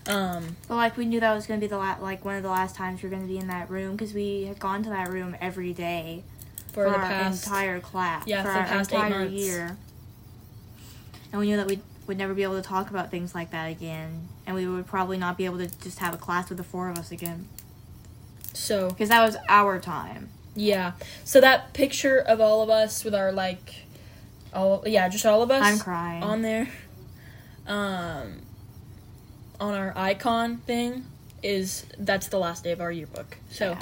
Um 0.06 0.58
But 0.68 0.76
like 0.76 0.98
we 0.98 1.06
knew 1.06 1.22
that 1.22 1.34
was 1.34 1.48
gonna 1.48 1.62
be 1.62 1.68
the 1.68 1.78
la- 1.78 1.98
like 2.02 2.26
one 2.26 2.36
of 2.36 2.44
the 2.44 2.50
last 2.50 2.76
times 2.76 3.02
we 3.02 3.08
are 3.08 3.10
gonna 3.10 3.26
be 3.26 3.38
in 3.38 3.48
that 3.48 3.70
room 3.70 3.96
because 3.96 4.14
we 4.14 4.44
had 4.44 4.60
gone 4.60 4.84
to 4.84 4.90
that 4.90 5.08
room 5.10 5.38
every 5.40 5.72
day 5.72 6.24
for, 6.78 6.84
for, 6.86 6.90
the 6.92 6.96
our 6.98 7.08
past 7.08 7.46
entire 7.46 7.80
class. 7.80 8.24
Yeah, 8.28 8.42
for 8.44 8.48
for 8.50 8.54
the 8.54 8.60
our 8.60 8.66
past 8.66 8.94
eight 8.94 9.10
months. 9.10 9.34
year. 9.34 9.78
And 11.32 11.40
we 11.42 11.48
knew 11.48 11.58
that 11.58 11.68
we 11.68 11.80
would 12.08 12.18
never 12.18 12.34
be 12.34 12.44
able 12.44 12.56
to 12.56 12.62
talk 12.68 12.90
about 12.90 13.12
things 13.12 13.36
like 13.36 13.52
that 13.52 13.66
again, 13.66 14.28
and 14.46 14.56
we 14.56 14.66
would 14.68 14.88
probably 14.88 15.18
not 15.18 15.38
be 15.38 15.46
able 15.46 15.58
to 15.58 15.68
just 15.82 16.00
have 16.00 16.14
a 16.14 16.18
class 16.18 16.50
with 16.50 16.58
the 16.58 16.64
four 16.64 16.90
of 16.90 16.98
us 16.98 17.12
again 17.12 17.48
so 18.54 18.90
because 18.90 19.10
that 19.10 19.24
was 19.24 19.38
our 19.50 19.78
time. 19.78 20.30
yeah 20.56 20.94
so 21.24 21.40
that 21.42 21.74
picture 21.74 22.18
of 22.18 22.42
all 22.42 22.64
of 22.64 22.70
us 22.72 23.04
with 23.04 23.14
our 23.14 23.32
like 23.32 23.76
all 24.54 24.82
yeah 24.88 25.08
just 25.10 25.26
all 25.28 25.44
of 25.44 25.52
us 25.52 25.62
I'm 25.64 25.78
crying. 25.78 26.24
on 26.24 26.42
there 26.42 26.68
um 27.68 28.40
on 29.60 29.74
our 29.76 29.94
icon 29.96 30.58
thing 30.58 31.06
is 31.44 31.86
that's 32.00 32.30
the 32.30 32.40
last 32.40 32.64
day 32.64 32.72
of 32.72 32.82
our 32.82 32.92
yearbook 32.92 33.38
so 33.52 33.72
Yeah. 33.72 33.80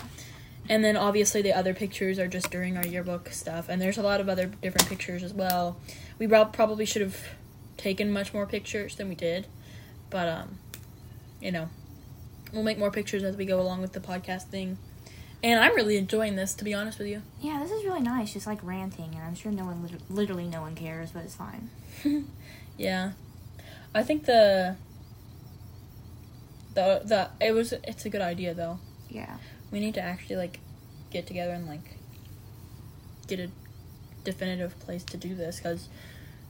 And 0.70 0.84
then 0.84 0.98
obviously 0.98 1.42
the 1.42 1.54
other 1.54 1.74
pictures 1.74 2.18
are 2.18 2.28
just 2.28 2.50
during 2.50 2.78
our 2.78 2.86
yearbook 2.86 3.30
stuff. 3.30 3.70
And 3.70 3.82
there's 3.82 3.98
a 3.98 4.02
lot 4.02 4.20
of 4.20 4.30
other 4.30 4.48
different 4.48 4.88
pictures 4.88 5.24
as 5.24 5.34
well. 5.34 5.78
We 6.18 6.28
probably 6.28 6.86
should 6.86 7.02
have 7.02 7.20
taken 7.78 8.12
much 8.12 8.34
more 8.34 8.46
pictures 8.46 8.96
than 8.96 9.10
we 9.10 9.16
did. 9.16 9.48
But 10.10 10.28
um 10.28 10.60
you 11.42 11.52
know 11.52 11.70
we'll 12.54 12.64
make 12.64 12.78
more 12.78 12.92
pictures 12.92 13.24
as 13.24 13.36
we 13.36 13.46
go 13.46 13.60
along 13.60 13.82
with 13.82 13.94
the 13.94 14.00
podcast 14.00 14.44
thing. 14.44 14.78
And 15.44 15.60
i'm 15.60 15.76
really 15.76 15.98
enjoying 15.98 16.36
this 16.36 16.56
to 16.56 16.64
be 16.64 16.74
honest 16.74 16.98
with 16.98 17.08
you. 17.08 17.22
Yeah, 17.42 17.60
this 17.62 17.72
is 17.72 17.84
really 17.84 18.02
nice, 18.02 18.34
just 18.34 18.48
like 18.48 18.64
ranting, 18.64 19.14
and 19.14 19.24
I'm 19.24 19.36
sure 19.36 19.52
no 19.52 19.66
one, 19.66 20.00
literally 20.10 20.48
no 20.48 20.62
one 20.62 20.74
cares, 20.74 21.12
but 21.12 21.24
it's 21.24 21.36
fine. 21.36 21.70
yeah. 22.78 23.12
I 23.94 24.04
think 24.04 24.26
the 24.26 24.76
the 26.74 27.02
the 27.06 27.30
it 27.46 27.52
was 27.52 27.74
it's 27.74 28.06
a 28.06 28.10
good 28.10 28.22
idea 28.22 28.54
though. 28.54 28.80
Yeah. 29.10 29.38
We 29.76 29.82
need 29.82 29.94
to 29.94 30.02
actually 30.02 30.38
like 30.38 30.60
get 31.12 31.28
together 31.28 31.52
and 31.52 31.68
like 31.68 31.98
get 33.28 33.42
a 33.42 33.50
definitive 34.24 34.80
place 34.80 35.04
to 35.04 35.18
do 35.18 35.36
this 35.36 35.58
because 35.58 35.90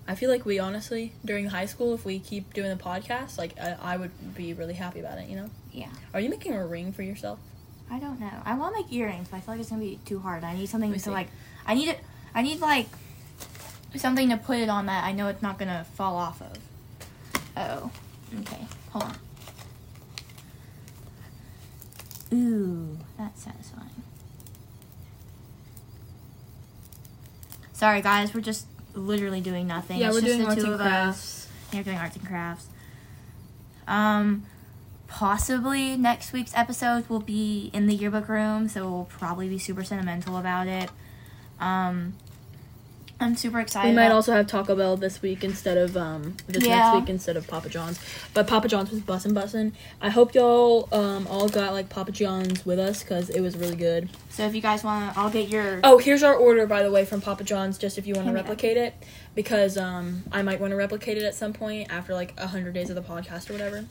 i 0.07 0.13
feel 0.13 0.29
like 0.29 0.45
we 0.45 0.59
honestly 0.59 1.11
during 1.25 1.47
high 1.47 1.65
school 1.65 1.95
if 1.95 2.05
we 2.05 2.19
keep 2.19 2.53
doing 2.53 2.69
the 2.69 2.81
podcast 2.81 3.39
like 3.39 3.59
I, 3.59 3.75
I 3.81 3.97
would 3.97 4.35
be 4.35 4.53
really 4.53 4.75
happy 4.75 4.99
about 4.99 5.17
it 5.17 5.27
you 5.27 5.35
know 5.38 5.49
Yeah. 5.73 5.89
are 6.13 6.19
you 6.19 6.29
making 6.29 6.53
a 6.53 6.63
ring 6.65 6.93
for 6.93 7.01
yourself 7.01 7.39
I 7.89 7.99
don't 7.99 8.19
know. 8.19 8.31
I 8.43 8.55
want 8.55 8.75
to 8.75 8.81
make 8.81 8.91
earrings, 8.91 9.27
but 9.29 9.38
I 9.38 9.39
feel 9.41 9.53
like 9.53 9.61
it's 9.61 9.69
gonna 9.69 9.79
be 9.83 9.99
too 10.05 10.17
hard. 10.17 10.43
I 10.43 10.55
need 10.55 10.67
something 10.67 10.91
to 10.91 10.97
see. 10.97 11.11
like. 11.11 11.27
I 11.67 11.75
need 11.75 11.88
it. 11.89 11.99
I 12.33 12.41
need 12.41 12.59
like 12.59 12.88
something 13.95 14.27
to 14.29 14.38
put 14.38 14.57
it 14.57 14.69
on 14.69 14.88
that 14.88 15.03
I 15.03 15.11
know 15.11 15.27
it's 15.27 15.43
not 15.43 15.59
gonna 15.59 15.85
fall 15.93 16.15
off 16.15 16.41
of. 16.41 16.57
Oh. 17.55 17.91
Okay. 18.39 18.65
Hold 18.89 19.03
on. 19.03 19.15
Ooh, 22.33 22.97
that's 23.19 23.43
satisfying. 23.43 23.89
Sorry, 27.86 28.02
guys. 28.02 28.34
We're 28.34 28.41
just 28.41 28.65
literally 28.95 29.41
doing 29.41 29.67
nothing. 29.67 30.00
yeah 30.00 30.08
It's 30.08 30.15
we're 30.15 30.21
just 30.21 30.32
doing 30.34 30.39
the 30.41 30.48
arts 30.48 30.56
two 30.63 30.65
and 30.71 30.74
of 30.74 30.82
us. 30.82 30.88
crafts 30.88 31.48
Yeah, 31.71 31.80
we're 31.80 31.84
doing 31.84 31.98
arts 31.98 32.15
and 32.15 32.26
crafts. 32.26 32.67
Um, 33.88 34.43
possibly 35.08 35.95
next 35.95 36.34
week's 36.34 36.52
episode 36.56 37.08
will 37.10 37.19
be 37.19 37.69
in 37.74 37.86
the 37.86 37.93
yearbook 37.93 38.28
room, 38.28 38.67
so 38.69 38.89
we'll 38.89 39.06
probably 39.06 39.48
be 39.50 39.60
super 39.60 39.84
sentimental 39.84 40.36
about 40.38 40.65
it. 40.65 40.89
Um, 41.60 42.15
I'm 43.17 43.36
super 43.38 43.62
excited. 43.62 43.89
We 43.89 43.95
might 43.95 44.12
also 44.12 44.34
have 44.34 44.45
Taco 44.47 44.75
Bell 44.75 44.97
this 44.97 45.21
week 45.21 45.43
instead 45.43 45.78
of 45.78 45.95
um 45.95 46.36
this 46.47 46.63
Yeah. 46.65 46.78
next 46.91 46.99
week 46.99 47.10
instead 47.10 47.38
of 47.38 47.47
Papa 47.47 47.69
John's. 47.69 47.97
But 48.34 48.45
Papa 48.47 48.67
John's 48.67 48.91
was 48.91 48.99
bussin' 48.99 49.32
bussin'. 49.34 49.71
I 50.01 50.10
hope 50.10 50.36
y'all 50.36 50.89
um 50.91 51.25
all 51.28 51.47
got 51.47 51.71
like 51.71 51.88
Papa 51.89 52.12
John's 52.12 52.65
with 52.65 52.78
us 52.78 53.04
because 53.04 53.30
it 53.30 53.39
was 53.39 53.56
really 53.56 53.78
good. 53.78 54.10
So 54.30 54.45
if 54.45 54.54
you 54.54 54.62
guys 54.62 54.84
want 54.84 55.13
to, 55.13 55.19
I'll 55.19 55.30
get 55.30 55.47
your. 55.47 55.80
Oh, 55.84 55.97
here's 55.97 56.23
our 56.23 56.36
order 56.36 56.67
by 56.67 56.84
the 56.84 56.91
way 56.91 57.06
from 57.06 57.21
Papa 57.21 57.45
John's, 57.45 57.78
just 57.78 57.97
if 57.97 58.06
you 58.06 58.15
want 58.15 58.25
to 58.28 58.34
Hand 58.34 58.36
me 58.36 58.41
that. 58.41 58.49
replicate 58.49 58.78
it, 58.78 58.93
because 59.34 59.78
um 59.78 60.23
I 60.32 60.41
might 60.41 60.60
want 60.60 60.71
to 60.71 60.78
replicate 60.78 61.17
it 61.17 61.23
at 61.23 61.36
some 61.36 61.54
point 61.54 61.91
after 61.91 62.13
like 62.13 62.34
a 62.38 62.47
hundred 62.47 62.73
days 62.73 62.89
of 62.89 62.95
the 62.97 63.01
podcast 63.01 63.49
or 63.49 63.54
whatever, 63.54 63.86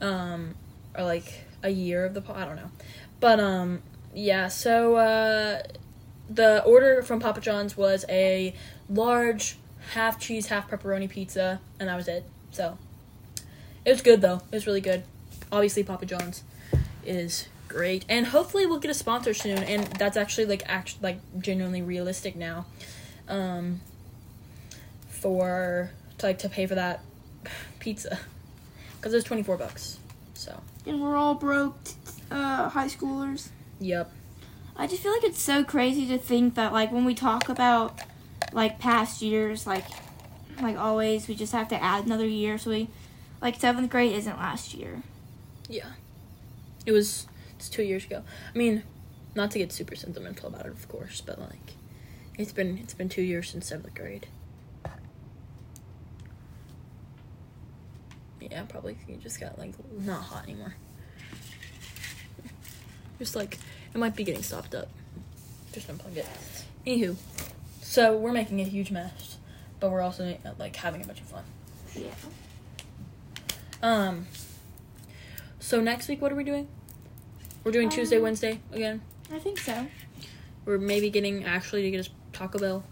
um 0.00 0.56
or 0.98 1.04
like 1.04 1.44
a 1.62 1.70
year 1.70 2.04
of 2.04 2.14
the 2.14 2.20
po- 2.20 2.34
I 2.34 2.44
don't 2.44 2.56
know, 2.56 2.70
but 3.20 3.38
um 3.38 3.82
yeah. 4.12 4.48
So 4.48 4.96
uh 4.96 5.62
the 6.28 6.62
order 6.64 7.02
from 7.02 7.20
Papa 7.20 7.40
John's 7.40 7.76
was 7.76 8.04
a 8.08 8.54
large 8.88 9.56
half 9.92 10.18
cheese 10.18 10.46
half 10.48 10.70
pepperoni 10.70 11.08
pizza, 11.08 11.60
and 11.78 11.88
that 11.88 11.96
was 11.96 12.08
it. 12.08 12.24
So 12.50 12.78
it 13.84 13.90
was 13.92 14.02
good 14.02 14.20
though. 14.20 14.36
It 14.50 14.54
was 14.54 14.66
really 14.66 14.80
good. 14.80 15.04
Obviously, 15.52 15.82
Papa 15.84 16.06
John's 16.06 16.42
is 17.04 17.48
great, 17.68 18.04
and 18.08 18.26
hopefully 18.26 18.66
we'll 18.66 18.80
get 18.80 18.90
a 18.90 18.94
sponsor 18.94 19.32
soon. 19.34 19.58
And 19.58 19.84
that's 19.86 20.16
actually 20.16 20.46
like 20.46 20.62
act 20.66 20.96
like 21.02 21.18
genuinely 21.40 21.82
realistic 21.82 22.34
now, 22.36 22.66
um, 23.28 23.80
for 25.08 25.90
to, 26.18 26.26
like 26.26 26.38
to 26.40 26.48
pay 26.48 26.66
for 26.66 26.74
that 26.74 27.00
pizza 27.78 28.18
because 28.96 29.12
it 29.12 29.16
was 29.16 29.24
twenty 29.24 29.42
four 29.42 29.56
bucks. 29.56 29.98
So 30.34 30.60
And 30.86 31.00
we're 31.00 31.16
all 31.16 31.34
broke, 31.34 31.76
uh, 32.30 32.68
high 32.68 32.88
schoolers. 32.88 33.48
yep, 33.80 34.10
I 34.78 34.86
just 34.86 35.02
feel 35.02 35.12
like 35.12 35.24
it's 35.24 35.40
so 35.40 35.64
crazy 35.64 36.06
to 36.08 36.18
think 36.18 36.54
that 36.54 36.72
like 36.72 36.92
when 36.92 37.04
we 37.04 37.14
talk 37.14 37.48
about 37.48 37.98
like 38.52 38.78
past 38.78 39.22
years, 39.22 39.66
like 39.66 39.84
like 40.60 40.76
always, 40.78 41.28
we 41.28 41.34
just 41.34 41.52
have 41.52 41.68
to 41.68 41.82
add 41.82 42.04
another 42.06 42.26
year. 42.26 42.58
So 42.58 42.70
we 42.70 42.88
like 43.40 43.58
seventh 43.58 43.90
grade 43.90 44.12
isn't 44.12 44.38
last 44.38 44.74
year. 44.74 45.02
yeah, 45.68 45.90
it 46.84 46.92
was 46.92 47.26
it's 47.56 47.68
two 47.68 47.82
years 47.82 48.04
ago. 48.04 48.22
I 48.54 48.58
mean, 48.58 48.82
not 49.34 49.50
to 49.52 49.58
get 49.58 49.72
super 49.72 49.96
sentimental 49.96 50.48
about 50.48 50.66
it, 50.66 50.72
of 50.72 50.88
course, 50.88 51.20
but 51.20 51.38
like 51.38 51.74
it's 52.38 52.52
been 52.52 52.78
it's 52.78 52.94
been 52.94 53.08
two 53.08 53.22
years 53.22 53.50
since 53.50 53.66
seventh 53.66 53.94
grade. 53.94 54.26
Yeah, 58.40 58.62
probably 58.68 58.96
you 59.08 59.16
just 59.16 59.40
got 59.40 59.58
like 59.58 59.72
not 59.98 60.22
hot 60.22 60.44
anymore. 60.44 60.74
Just 63.18 63.34
like 63.34 63.58
it 63.96 63.98
might 63.98 64.14
be 64.14 64.24
getting 64.24 64.42
stopped 64.42 64.74
up. 64.74 64.88
Just 65.72 65.88
unplug 65.88 66.18
it. 66.18 66.26
Anywho, 66.86 67.16
so 67.80 68.14
we're 68.14 68.30
making 68.30 68.60
a 68.60 68.64
huge 68.64 68.90
mess, 68.90 69.38
but 69.80 69.90
we're 69.90 70.02
also 70.02 70.36
like 70.58 70.76
having 70.76 71.02
a 71.02 71.06
bunch 71.06 71.22
of 71.22 71.26
fun. 71.26 71.44
Yeah. 71.94 72.10
Um. 73.82 74.26
So 75.60 75.80
next 75.80 76.08
week, 76.08 76.20
what 76.20 76.30
are 76.30 76.34
we 76.34 76.44
doing? 76.44 76.68
We're 77.64 77.72
doing 77.72 77.88
Tuesday, 77.88 78.18
Um, 78.18 78.24
Wednesday 78.24 78.60
again. 78.70 79.00
I 79.32 79.38
think 79.38 79.58
so. 79.58 79.86
We're 80.66 80.76
maybe 80.76 81.08
getting 81.08 81.44
actually 81.44 81.80
to 81.80 81.90
get 81.90 82.00
us 82.00 82.10
Taco 82.34 82.58
Bell, 82.58 82.84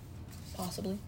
possibly. 0.55 0.99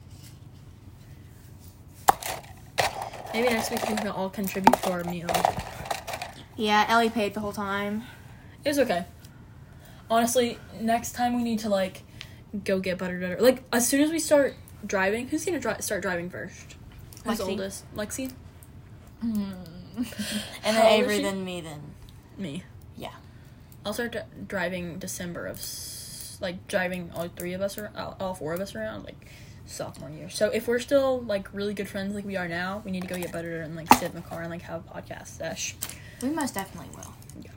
Maybe 3.33 3.49
next 3.49 3.71
week 3.71 3.89
we 3.89 3.97
can 3.97 4.09
all 4.09 4.29
contribute 4.29 4.77
to 4.83 4.91
our 4.93 5.05
meal. 5.05 5.31
Yeah, 6.57 6.85
Ellie 6.87 7.09
paid 7.09 7.33
the 7.33 7.41
whole 7.41 7.53
time. 7.55 8.05
It 8.63 8.69
was 8.69 8.79
okay. 8.81 9.07
Honestly, 10.11 10.59
next 10.81 11.13
time 11.13 11.37
we 11.37 11.43
need 11.43 11.61
to 11.61 11.69
like 11.69 12.03
go 12.65 12.79
get 12.79 12.99
buttered 12.99 13.21
butter. 13.21 13.37
Like 13.41 13.63
as 13.73 13.87
soon 13.89 14.03
as 14.03 14.11
we 14.11 14.19
start 14.19 14.55
driving, 14.87 15.29
who's 15.29 15.45
gonna 15.45 15.61
dri- 15.61 15.81
start 15.81 16.03
driving 16.03 16.31
first? 16.31 16.77
Who's 17.25 17.39
Lexi. 17.41 17.49
oldest? 17.49 17.95
Lexi. 17.97 18.33
Hmm. 19.21 19.53
and 20.65 20.77
then 20.77 20.87
Avery, 20.87 21.21
then 21.23 21.45
me, 21.45 21.61
then 21.63 21.81
Me. 22.39 22.63
Yeah. 22.97 23.13
I'll 23.85 23.95
start 23.95 24.13
dri- 24.13 24.23
driving 24.47 24.99
December 24.99 25.47
of 25.47 25.57
s- 25.57 26.39
like 26.41 26.69
driving 26.69 27.11
all 27.15 27.29
three 27.29 27.55
of 27.55 27.63
us 27.63 27.79
or 27.79 27.91
all, 27.97 28.17
all 28.21 28.35
four 28.35 28.53
of 28.53 28.61
us 28.61 28.75
around 28.75 29.05
like 29.05 29.27
sophomore 29.65 30.11
year. 30.11 30.29
So 30.29 30.51
if 30.51 30.69
we're 30.69 30.79
still 30.81 31.21
like 31.23 31.49
really 31.55 31.73
good 31.75 31.89
friends 31.89 32.15
like 32.15 32.25
we 32.27 32.37
are 32.37 32.47
now, 32.47 32.83
we 32.85 32.91
need 32.91 33.03
to 33.03 33.09
go 33.09 33.17
get 33.17 33.33
butter 33.33 33.63
and 33.63 33.75
like 33.75 33.93
sit 33.95 34.11
in 34.11 34.15
the 34.15 34.21
car 34.21 34.43
and 34.43 34.51
like 34.51 34.63
have 34.63 34.85
a 34.87 35.01
podcast 35.01 35.29
sesh. 35.29 35.75
we 36.23 36.29
most 36.29 36.55
definitely 36.55 36.91
will. 36.95 37.13
Yeah. 37.43 37.51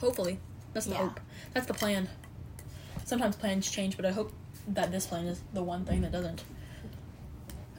Hopefully, 0.00 0.38
that's 0.72 0.86
the 0.86 0.92
Yeah. 0.92 0.98
hope. 0.98 1.20
That's 1.54 1.66
the 1.66 1.74
plan. 1.74 2.08
Sometimes 3.04 3.36
plans 3.36 3.70
change, 3.70 3.96
but 3.96 4.04
I 4.06 4.10
hope 4.12 4.32
that 4.68 4.90
this 4.92 5.06
plan 5.06 5.26
is 5.26 5.40
the 5.54 5.62
one 5.62 5.84
thing 5.84 6.02
that 6.02 6.12
doesn't. 6.12 6.42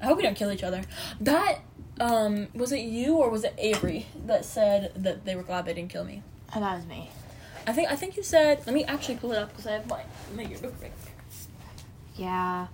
I 0.01 0.05
hope 0.05 0.17
we 0.17 0.23
don't 0.23 0.35
kill 0.35 0.51
each 0.51 0.63
other. 0.63 0.81
That 1.21 1.59
um 1.99 2.47
was 2.53 2.71
it 2.71 2.79
you 2.79 3.17
or 3.17 3.29
was 3.29 3.43
it 3.43 3.53
Avery 3.57 4.05
that 4.25 4.45
said 4.45 4.93
that 4.95 5.25
they 5.25 5.35
were 5.35 5.43
glad 5.43 5.65
they 5.65 5.73
didn't 5.73 5.91
kill 5.91 6.05
me? 6.05 6.23
Oh, 6.55 6.59
that 6.61 6.75
was 6.77 6.85
me. 6.85 7.09
I 7.67 7.73
think 7.73 7.91
I 7.91 7.95
think 7.95 8.15
you 8.17 8.23
said. 8.23 8.61
Let 8.65 8.73
me 8.73 8.85
actually 8.85 9.17
pull 9.17 9.33
it 9.33 9.37
up 9.37 9.49
because 9.49 9.67
I 9.67 9.73
have 9.73 9.87
my 9.87 10.01
my 10.35 10.43
yearbook 10.43 10.73
right 10.81 10.91
Yeah. 12.15 12.67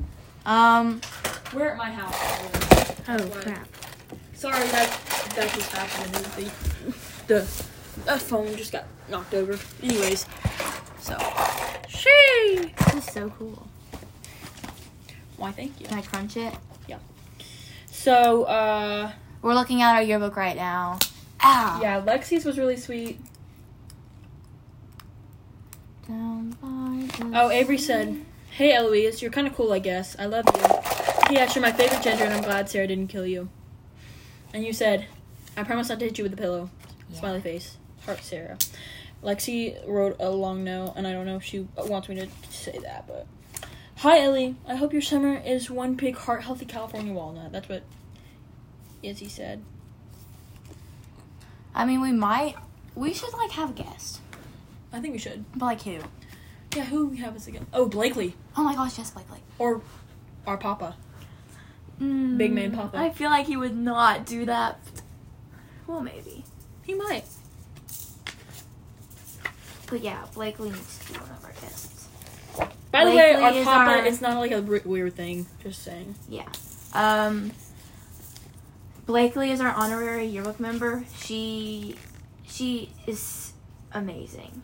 Um. 0.46 1.02
We're 1.54 1.70
at 1.72 1.78
my 1.78 1.92
house. 1.92 2.16
Oh 3.08 3.30
crap. 3.42 3.68
Sorry 4.34 4.68
that 4.68 4.90
that 5.36 5.52
just 5.54 5.72
happened. 5.72 6.14
The 6.14 6.52
the 7.28 7.66
the 8.06 8.20
phone 8.20 8.56
just 8.58 8.72
got 8.72 8.86
knocked 9.10 9.34
over. 9.34 9.58
Anyways, 9.82 10.26
so 11.00 11.18
she. 11.88 12.10
This 12.86 12.96
is 12.96 13.06
so 13.06 13.30
cool. 13.32 13.68
Why? 15.38 15.52
Thank 15.52 15.80
you. 15.80 15.88
Can 15.88 15.98
I 15.98 16.02
crunch 16.02 16.38
it? 16.38 16.54
Yeah. 16.88 16.98
So 17.88 18.44
uh 18.44 19.12
We're 19.42 19.54
looking 19.56 19.82
at 19.82 19.96
our 19.96 20.02
yearbook 20.02 20.36
right 20.36 20.56
now. 20.56 21.00
Ow. 21.44 21.80
yeah, 21.82 22.02
Lexi's 22.02 22.46
was 22.46 22.58
really 22.58 22.78
sweet. 22.78 23.20
Down 26.08 26.52
by 26.62 27.08
the 27.18 27.32
Oh, 27.38 27.50
Avery 27.50 27.78
said, 27.78 28.24
"Hey 28.52 28.74
Eloise, 28.74 29.22
you're 29.22 29.32
kind 29.32 29.48
of 29.48 29.56
cool, 29.56 29.74
I 29.74 29.80
guess. 29.80 30.16
I 30.20 30.26
love 30.26 30.46
you. 30.46 30.62
P.S. 31.30 31.56
You're 31.56 31.64
my 31.64 31.72
favorite 31.72 32.04
ginger, 32.04 32.24
and 32.26 32.34
I'm 32.34 32.44
glad 32.44 32.70
Sarah 32.70 32.88
didn't 32.88 33.08
kill 33.08 33.26
you." 33.26 33.50
And 34.54 34.64
you 34.64 34.72
said, 34.74 35.08
"I 35.58 35.64
promise 35.64 35.90
not 35.90 36.00
to 36.00 36.06
hit 36.06 36.18
you 36.18 36.24
with 36.24 36.34
a 36.34 36.38
pillow." 36.38 36.70
Yeah. 37.10 37.20
Smiley 37.20 37.42
face, 37.42 37.78
heart, 38.06 38.24
Sarah. 38.24 38.58
Lexi 39.24 39.76
wrote 39.88 40.16
a 40.20 40.30
long 40.30 40.64
note, 40.64 40.94
and 40.96 41.08
I 41.08 41.12
don't 41.12 41.26
know 41.26 41.38
if 41.38 41.44
she 41.44 41.68
wants 41.78 42.08
me 42.10 42.16
to 42.16 42.28
say 42.50 42.78
that, 42.84 43.08
but 43.08 43.26
hi 43.98 44.20
Ellie. 44.22 44.56
I 44.68 44.76
hope 44.76 44.94
your 44.94 45.02
summer 45.02 45.42
is 45.44 45.70
one 45.70 45.96
big 45.96 46.16
heart, 46.16 46.44
healthy 46.44 46.66
California 46.66 47.12
walnut. 47.14 47.52
That's 47.52 47.68
what 47.68 47.84
Izzy 49.02 49.28
said. 49.28 49.64
I 51.74 51.86
mean, 51.86 52.02
we 52.02 52.12
might. 52.12 52.56
We 52.94 53.14
should 53.14 53.34
like 53.34 53.52
have 53.52 53.72
a 53.72 53.74
guest, 53.74 54.22
I 54.94 55.00
think 55.00 55.14
we 55.14 55.20
should. 55.20 55.44
but 55.56 55.66
like 55.66 55.82
who? 55.82 56.00
Yeah, 56.76 56.86
who 56.86 57.08
we 57.08 57.18
have 57.18 57.36
as 57.36 57.48
a 57.48 57.52
again? 57.52 57.68
Oh, 57.74 57.88
Blakely 57.88 58.36
Oh 58.58 58.64
my 58.64 58.76
gosh, 58.76 58.98
yes, 58.98 59.12
Blakely. 59.12 59.40
or 59.60 59.82
our 60.46 60.58
Papa. 60.58 60.96
Mm, 62.02 62.38
Big 62.38 62.52
man 62.54 62.74
Papa. 62.74 62.98
I 62.98 63.10
feel 63.10 63.30
like 63.30 63.48
he 63.48 63.56
would 63.58 63.76
not 63.76 64.26
do 64.26 64.46
that. 64.46 64.80
Well, 65.88 66.02
maybe. 66.02 66.44
He 66.84 66.94
might. 66.94 67.24
But 69.90 70.02
yeah, 70.02 70.24
Blakely 70.34 70.70
needs 70.72 70.98
to 71.00 71.14
be 71.14 71.20
one 71.20 71.30
of 71.30 71.44
our 71.46 71.52
guests. 71.52 72.08
By 72.92 73.04
the 73.06 73.12
way, 73.12 73.34
Blakely 73.34 73.44
our 73.44 73.52
is 73.54 73.66
Papa, 73.66 73.92
our- 73.92 74.06
it's 74.06 74.22
not 74.22 74.40
like 74.40 74.52
a 74.52 74.58
r- 74.66 74.82
weird 74.86 75.16
thing. 75.16 75.46
Just 75.64 75.84
saying. 75.84 76.16
Yeah. 76.30 76.48
Um. 76.94 77.52
Blakely 79.06 79.52
is 79.52 79.62
our 79.62 79.72
honorary 79.72 80.26
yearbook 80.26 80.60
member. 80.60 81.04
She, 81.20 81.96
she 82.48 82.90
is 83.06 83.54
amazing. 83.92 84.64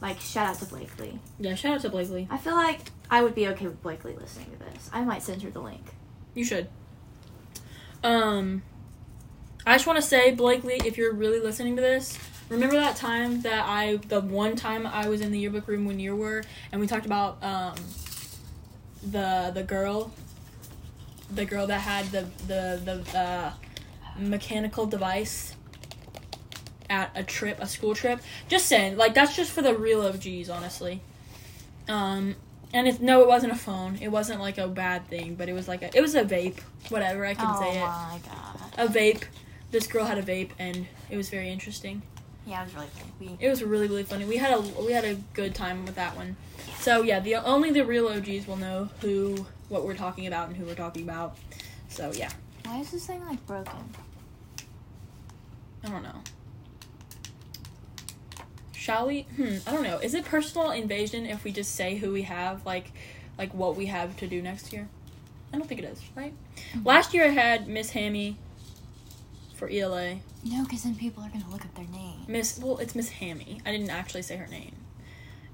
Like 0.00 0.20
shout 0.20 0.46
out 0.46 0.58
to 0.60 0.66
Blakely. 0.66 1.18
Yeah, 1.40 1.54
shout 1.56 1.74
out 1.74 1.80
to 1.82 1.88
Blakely. 1.88 2.28
I 2.30 2.36
feel 2.38 2.54
like 2.54 2.78
I 3.10 3.22
would 3.22 3.34
be 3.34 3.48
okay 3.48 3.66
with 3.66 3.82
Blakely 3.82 4.14
listening 4.14 4.50
to 4.52 4.58
this. 4.72 4.88
I 4.92 5.02
might 5.02 5.22
send 5.22 5.42
her 5.42 5.50
the 5.50 5.60
link. 5.60 5.82
You 6.34 6.44
should. 6.44 6.68
Um, 8.04 8.62
I 9.66 9.74
just 9.74 9.86
want 9.86 9.96
to 9.96 10.02
say, 10.02 10.32
Blakely, 10.32 10.80
if 10.84 10.96
you're 10.96 11.12
really 11.14 11.40
listening 11.40 11.74
to 11.76 11.82
this, 11.82 12.16
remember 12.52 12.76
that 12.76 12.96
time 12.96 13.40
that 13.42 13.64
I, 13.66 13.96
the 14.08 14.20
one 14.20 14.56
time 14.56 14.86
I 14.86 15.08
was 15.08 15.20
in 15.20 15.32
the 15.32 15.38
yearbook 15.38 15.66
room 15.66 15.86
when 15.86 15.98
you 15.98 16.14
were, 16.14 16.44
and 16.70 16.80
we 16.80 16.86
talked 16.86 17.06
about 17.06 17.42
um, 17.42 17.74
the 19.02 19.50
the 19.52 19.62
girl, 19.62 20.12
the 21.34 21.44
girl 21.44 21.66
that 21.66 21.80
had 21.80 22.06
the 22.06 22.26
the 22.46 23.02
the 23.12 23.18
uh, 23.18 23.52
mechanical 24.18 24.86
device 24.86 25.56
at 26.90 27.10
a 27.14 27.22
trip, 27.22 27.58
a 27.60 27.66
school 27.66 27.94
trip. 27.94 28.20
Just 28.48 28.66
saying, 28.66 28.96
like 28.96 29.14
that's 29.14 29.34
just 29.34 29.50
for 29.50 29.62
the 29.62 29.74
real 29.74 30.02
OGs, 30.02 30.50
honestly. 30.50 31.00
Um, 31.88 32.36
and 32.74 32.86
it's 32.86 33.00
no, 33.00 33.22
it 33.22 33.28
wasn't 33.28 33.52
a 33.52 33.56
phone. 33.56 33.98
It 34.00 34.08
wasn't 34.08 34.40
like 34.40 34.58
a 34.58 34.68
bad 34.68 35.08
thing, 35.08 35.34
but 35.36 35.48
it 35.48 35.54
was 35.54 35.68
like 35.68 35.82
a, 35.82 35.96
it 35.96 36.02
was 36.02 36.14
a 36.14 36.22
vape. 36.22 36.60
Whatever 36.90 37.24
I 37.24 37.34
can 37.34 37.46
oh 37.48 37.60
say 37.60 37.78
it. 37.78 37.80
my 37.80 38.20
god. 38.26 38.88
A 38.90 38.92
vape. 38.92 39.24
This 39.70 39.86
girl 39.86 40.04
had 40.04 40.18
a 40.18 40.22
vape, 40.22 40.50
and 40.58 40.86
it 41.10 41.16
was 41.16 41.30
very 41.30 41.48
interesting. 41.48 42.02
Yeah, 42.46 42.62
it 42.62 42.64
was 42.64 42.74
really 42.74 42.88
funny. 42.88 43.12
We, 43.20 43.46
It 43.46 43.48
was 43.50 43.62
really 43.62 43.88
really 43.88 44.02
funny. 44.02 44.24
We 44.24 44.36
had 44.36 44.52
a 44.52 44.60
we 44.82 44.92
had 44.92 45.04
a 45.04 45.14
good 45.34 45.54
time 45.54 45.84
with 45.84 45.94
that 45.94 46.16
one. 46.16 46.36
So 46.80 47.02
yeah, 47.02 47.20
the 47.20 47.36
only 47.36 47.70
the 47.70 47.82
real 47.84 48.08
OGs 48.08 48.46
will 48.46 48.56
know 48.56 48.88
who 49.00 49.46
what 49.68 49.84
we're 49.84 49.94
talking 49.94 50.26
about 50.26 50.48
and 50.48 50.56
who 50.56 50.64
we're 50.64 50.74
talking 50.74 51.02
about. 51.04 51.36
So 51.88 52.12
yeah, 52.14 52.30
Why 52.64 52.80
is 52.80 52.90
this 52.90 53.06
thing 53.06 53.24
like 53.26 53.44
broken? 53.46 53.78
I 55.84 55.88
don't 55.88 56.02
know. 56.02 56.20
Shall 58.72 59.06
we? 59.06 59.22
Hmm, 59.36 59.56
I 59.66 59.70
don't 59.72 59.84
know. 59.84 59.98
Is 59.98 60.14
it 60.14 60.24
personal 60.24 60.70
invasion 60.72 61.26
if 61.26 61.44
we 61.44 61.52
just 61.52 61.74
say 61.74 61.96
who 61.96 62.12
we 62.12 62.22
have, 62.22 62.66
like, 62.66 62.90
like 63.38 63.54
what 63.54 63.76
we 63.76 63.86
have 63.86 64.16
to 64.16 64.26
do 64.26 64.42
next 64.42 64.72
year? 64.72 64.88
I 65.52 65.58
don't 65.58 65.68
think 65.68 65.80
it 65.82 65.84
is, 65.84 66.00
right? 66.16 66.32
Last 66.84 67.14
year 67.14 67.26
I 67.26 67.28
had 67.28 67.68
Miss 67.68 67.90
Hammy 67.90 68.38
for 69.62 69.70
ELA. 69.70 70.16
No, 70.42 70.64
because 70.64 70.82
then 70.82 70.96
people 70.96 71.22
are 71.22 71.28
gonna 71.28 71.48
look 71.48 71.64
up 71.64 71.72
their 71.76 71.86
name. 71.86 72.24
Miss, 72.26 72.58
well, 72.58 72.78
it's 72.78 72.96
Miss 72.96 73.10
Hammy. 73.10 73.60
I 73.64 73.70
didn't 73.70 73.90
actually 73.90 74.22
say 74.22 74.36
her 74.36 74.48
name. 74.48 74.74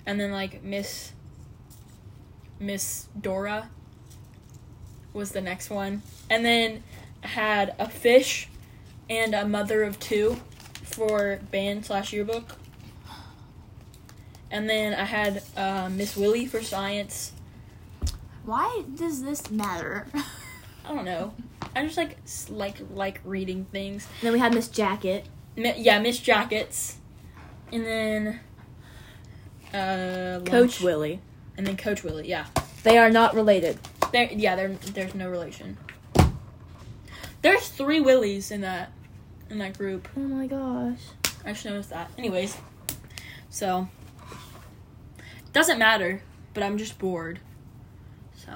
And 0.06 0.18
then 0.18 0.32
like 0.32 0.62
Miss, 0.62 1.12
Miss 2.58 3.08
Dora 3.20 3.68
was 5.12 5.32
the 5.32 5.42
next 5.42 5.68
one, 5.68 6.00
and 6.30 6.42
then 6.42 6.82
I 7.22 7.26
had 7.26 7.74
a 7.78 7.86
fish 7.86 8.48
and 9.10 9.34
a 9.34 9.46
mother 9.46 9.82
of 9.82 10.00
two 10.00 10.40
for 10.84 11.40
band 11.50 11.84
slash 11.84 12.10
yearbook. 12.10 12.56
And 14.50 14.70
then 14.70 14.94
I 14.94 15.04
had 15.04 15.42
uh, 15.54 15.90
Miss 15.90 16.16
Willie 16.16 16.46
for 16.46 16.62
science. 16.62 17.32
Why 18.46 18.84
does 18.94 19.22
this 19.22 19.50
matter? 19.50 20.06
I 20.86 20.94
don't 20.94 21.04
know. 21.04 21.34
I 21.78 21.84
just 21.84 21.96
like 21.96 22.16
like 22.50 22.76
like 22.92 23.20
reading 23.24 23.64
things. 23.66 24.06
then 24.22 24.32
we 24.32 24.38
have 24.40 24.52
Miss 24.52 24.68
Jacket. 24.68 25.26
Mi- 25.56 25.74
yeah, 25.78 25.98
Miss 26.00 26.18
Jackets, 26.18 26.96
and 27.72 27.84
then 27.86 28.40
uh, 29.74 30.40
lunch. 30.50 30.80
Willie. 30.80 31.20
and 31.56 31.66
then 31.66 31.76
Coach 31.76 32.02
Willie. 32.04 32.28
Yeah, 32.28 32.46
They 32.82 32.98
are 32.98 33.10
not 33.10 33.34
related. 33.34 33.78
there. 34.12 34.24
Yeah, 34.32 34.56
there. 34.56 34.68
There's 34.68 35.14
no 35.14 35.28
relation. 35.28 35.76
There's 37.42 37.68
three 37.68 38.00
Willies 38.00 38.50
in 38.50 38.62
that 38.62 38.90
in 39.50 39.58
that 39.58 39.76
group. 39.78 40.08
Oh 40.16 40.20
my 40.20 40.46
gosh. 40.46 41.00
I 41.44 41.52
just 41.52 41.64
noticed 41.64 41.90
that. 41.90 42.10
Anyways, 42.18 42.56
so 43.50 43.88
doesn't 45.52 45.78
matter. 45.78 46.22
But 46.54 46.62
I'm 46.64 46.78
just 46.78 46.98
bored. 46.98 47.38
So 48.34 48.52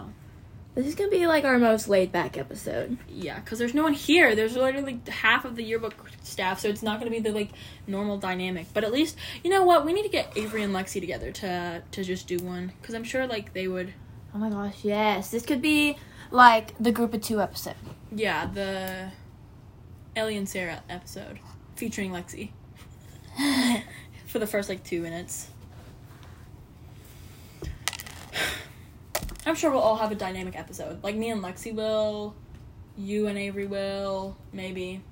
This 0.75 0.87
is 0.87 0.95
gonna 0.95 1.11
be 1.11 1.27
like 1.27 1.45
our 1.45 1.59
most 1.59 1.89
laid 1.89 2.13
back 2.13 2.39
episode. 2.39 2.97
yeah, 3.09 3.41
because 3.41 3.59
there's 3.59 3.75
no 3.75 3.83
one 3.83 3.93
here. 3.93 4.35
There's 4.35 4.57
literally 4.57 5.01
half 5.07 5.45
of 5.45 5.57
the 5.57 5.63
yearbook 5.63 5.95
staff, 6.23 6.61
so 6.61 6.69
it's 6.69 6.83
not 6.83 6.99
gonna 6.99 7.11
be 7.11 7.21
the 7.21 7.31
like 7.33 7.51
normal 7.87 8.17
dynamic. 8.17 8.69
But 8.73 8.85
at 8.85 8.93
least 8.93 9.17
you 9.45 9.51
know 9.51 9.65
what? 9.65 9.85
We 9.85 9.93
need 9.93 10.05
to 10.05 10.09
get 10.09 10.33
Avery 10.37 10.63
and 10.63 10.75
Lexi 10.75 11.01
together 11.01 11.31
to 11.33 11.83
to 11.91 12.05
just 12.05 12.27
do 12.27 12.39
one 12.39 12.73
because 12.81 12.95
I'm 12.95 13.05
sure 13.05 13.27
like 13.27 13.53
they 13.53 13.69
would. 13.69 13.93
Oh 14.35 14.39
my 14.39 14.49
gosh, 14.49 14.83
yes. 14.83 15.31
This 15.31 15.45
could 15.45 15.61
be 15.61 15.99
like 16.31 16.73
the 16.79 16.91
group 16.91 17.13
of 17.13 17.21
two 17.21 17.43
episode. 17.43 17.75
Yeah, 18.11 18.47
the 18.47 19.11
Ellie 20.17 20.39
and 20.39 20.49
Sarah 20.49 20.83
episode 20.89 21.39
featuring 21.77 22.13
Lexi 22.13 22.51
for 24.27 24.39
the 24.39 24.47
first 24.47 24.71
like 24.71 24.85
two 24.85 25.03
minutes. 25.03 25.49
I'm 29.45 29.55
sure 29.55 29.71
we'll 29.71 29.81
all 29.81 29.97
have 29.97 30.13
a 30.13 30.15
dynamic 30.15 30.57
episode. 30.57 31.03
Like 31.03 31.17
me 31.17 31.31
and 31.31 31.43
Lexi 31.43 31.75
will, 31.75 32.35
you 32.97 33.27
and 33.27 33.37
Avery 33.37 33.67
will, 33.67 34.37
maybe. 34.53 35.03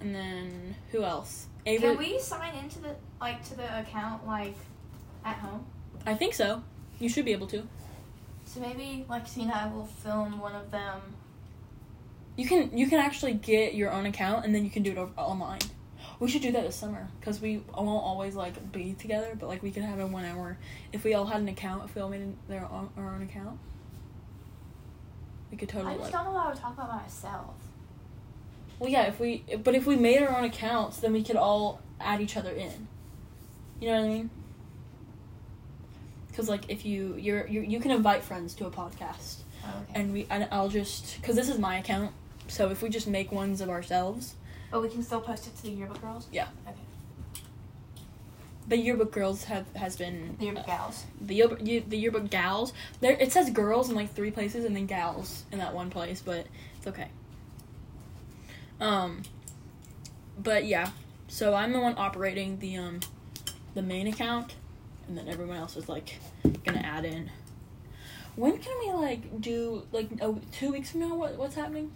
And 0.00 0.14
then 0.14 0.74
who 0.90 1.04
else? 1.04 1.46
Avery. 1.66 1.90
Can 1.90 1.98
we 1.98 2.18
sign 2.18 2.54
into 2.56 2.80
the 2.80 2.96
like 3.20 3.44
to 3.48 3.56
the 3.56 3.80
account 3.80 4.26
like 4.26 4.56
at 5.24 5.36
home? 5.36 5.64
I 6.06 6.14
think 6.14 6.34
so. 6.34 6.62
You 6.98 7.08
should 7.08 7.24
be 7.24 7.32
able 7.32 7.46
to. 7.48 7.66
So 8.46 8.60
maybe 8.60 9.04
Lexi 9.08 9.42
and 9.42 9.52
I 9.52 9.68
will 9.68 9.86
film 9.86 10.40
one 10.40 10.54
of 10.54 10.70
them. 10.70 11.00
You 12.36 12.46
can 12.46 12.76
you 12.76 12.88
can 12.88 12.98
actually 12.98 13.34
get 13.34 13.74
your 13.74 13.92
own 13.92 14.06
account 14.06 14.44
and 14.44 14.54
then 14.54 14.64
you 14.64 14.70
can 14.70 14.82
do 14.82 14.92
it 14.92 14.98
over, 14.98 15.12
online. 15.16 15.60
We 16.20 16.28
should 16.28 16.42
do 16.42 16.50
that 16.52 16.64
this 16.64 16.74
summer 16.74 17.08
because 17.20 17.40
we 17.40 17.62
won't 17.72 17.88
always 18.04 18.34
like 18.34 18.72
be 18.72 18.94
together, 18.94 19.36
but 19.38 19.48
like 19.48 19.62
we 19.62 19.70
could 19.70 19.84
have 19.84 20.00
a 20.00 20.06
one 20.06 20.24
hour 20.24 20.58
if 20.92 21.04
we 21.04 21.14
all 21.14 21.26
had 21.26 21.40
an 21.40 21.48
account. 21.48 21.84
If 21.84 21.94
we 21.94 22.02
all 22.02 22.08
made 22.08 22.34
their 22.48 22.64
own, 22.64 22.90
our 22.96 23.14
own 23.14 23.22
account, 23.22 23.58
we 25.50 25.56
could 25.56 25.68
totally 25.68 25.92
I 25.94 25.98
just 25.98 26.12
like. 26.12 26.24
don't 26.24 26.32
know 26.34 26.40
how 26.40 26.50
to 26.50 26.60
talk 26.60 26.74
about 26.74 26.88
myself. 27.02 27.54
Well, 28.80 28.90
yeah. 28.90 29.04
If 29.04 29.20
we 29.20 29.44
but 29.62 29.74
if 29.76 29.86
we 29.86 29.94
made 29.96 30.20
our 30.22 30.36
own 30.36 30.44
accounts, 30.44 30.98
then 30.98 31.12
we 31.12 31.22
could 31.22 31.36
all 31.36 31.80
add 32.00 32.20
each 32.20 32.36
other 32.36 32.50
in. 32.50 32.88
You 33.80 33.88
know 33.88 34.00
what 34.00 34.04
I 34.04 34.08
mean? 34.08 34.30
Because 36.28 36.48
like 36.48 36.68
if 36.68 36.84
you 36.84 37.14
you're, 37.16 37.46
you 37.46 37.60
you 37.60 37.78
can 37.80 37.92
invite 37.92 38.24
friends 38.24 38.54
to 38.54 38.66
a 38.66 38.70
podcast. 38.70 39.36
Oh, 39.64 39.68
okay. 39.68 40.00
and 40.00 40.12
we 40.12 40.26
and 40.30 40.48
I'll 40.50 40.68
just 40.68 41.20
because 41.20 41.36
this 41.36 41.48
is 41.48 41.58
my 41.58 41.78
account. 41.78 42.12
So 42.48 42.70
if 42.70 42.82
we 42.82 42.88
just 42.88 43.06
make 43.06 43.30
ones 43.30 43.60
of 43.60 43.68
ourselves, 43.68 44.34
but 44.70 44.82
we 44.82 44.88
can 44.88 45.02
still 45.02 45.20
post 45.20 45.46
it 45.46 45.56
to 45.56 45.62
the 45.62 45.70
yearbook 45.70 46.00
girls. 46.00 46.26
Yeah. 46.32 46.48
Okay. 46.66 46.76
the 48.68 48.76
yearbook 48.76 49.12
girls 49.12 49.44
have 49.44 49.64
has 49.74 49.96
been 49.96 50.36
The 50.38 50.44
yearbook 50.46 50.66
gals. 50.66 51.04
the 51.20 51.34
yearbook 51.34 51.58
the 51.60 51.96
yearbook 51.96 52.28
gals. 52.30 52.72
There 53.00 53.12
it 53.12 53.32
says 53.32 53.50
girls 53.50 53.88
in 53.88 53.96
like 53.96 54.12
three 54.14 54.30
places 54.30 54.64
and 54.64 54.76
then 54.76 54.86
gals 54.86 55.44
in 55.52 55.58
that 55.58 55.74
one 55.74 55.88
place, 55.90 56.20
but 56.20 56.46
it's 56.76 56.86
okay. 56.86 57.08
Um, 58.80 59.22
but 60.38 60.66
yeah, 60.66 60.90
so 61.28 61.54
I'm 61.54 61.72
the 61.72 61.80
one 61.80 61.94
operating 61.96 62.58
the 62.58 62.76
um 62.76 63.00
the 63.74 63.82
main 63.82 64.06
account, 64.06 64.54
and 65.08 65.16
then 65.16 65.28
everyone 65.28 65.56
else 65.56 65.76
is 65.76 65.88
like 65.88 66.18
gonna 66.64 66.78
add 66.80 67.04
in. 67.04 67.30
When 68.36 68.58
can 68.58 68.72
we 68.80 68.92
like 68.92 69.40
do 69.40 69.82
like 69.92 70.08
oh, 70.20 70.40
two 70.52 70.70
weeks 70.72 70.90
from 70.92 71.00
now? 71.00 71.14
What 71.16 71.36
what's 71.36 71.54
happening? 71.56 71.90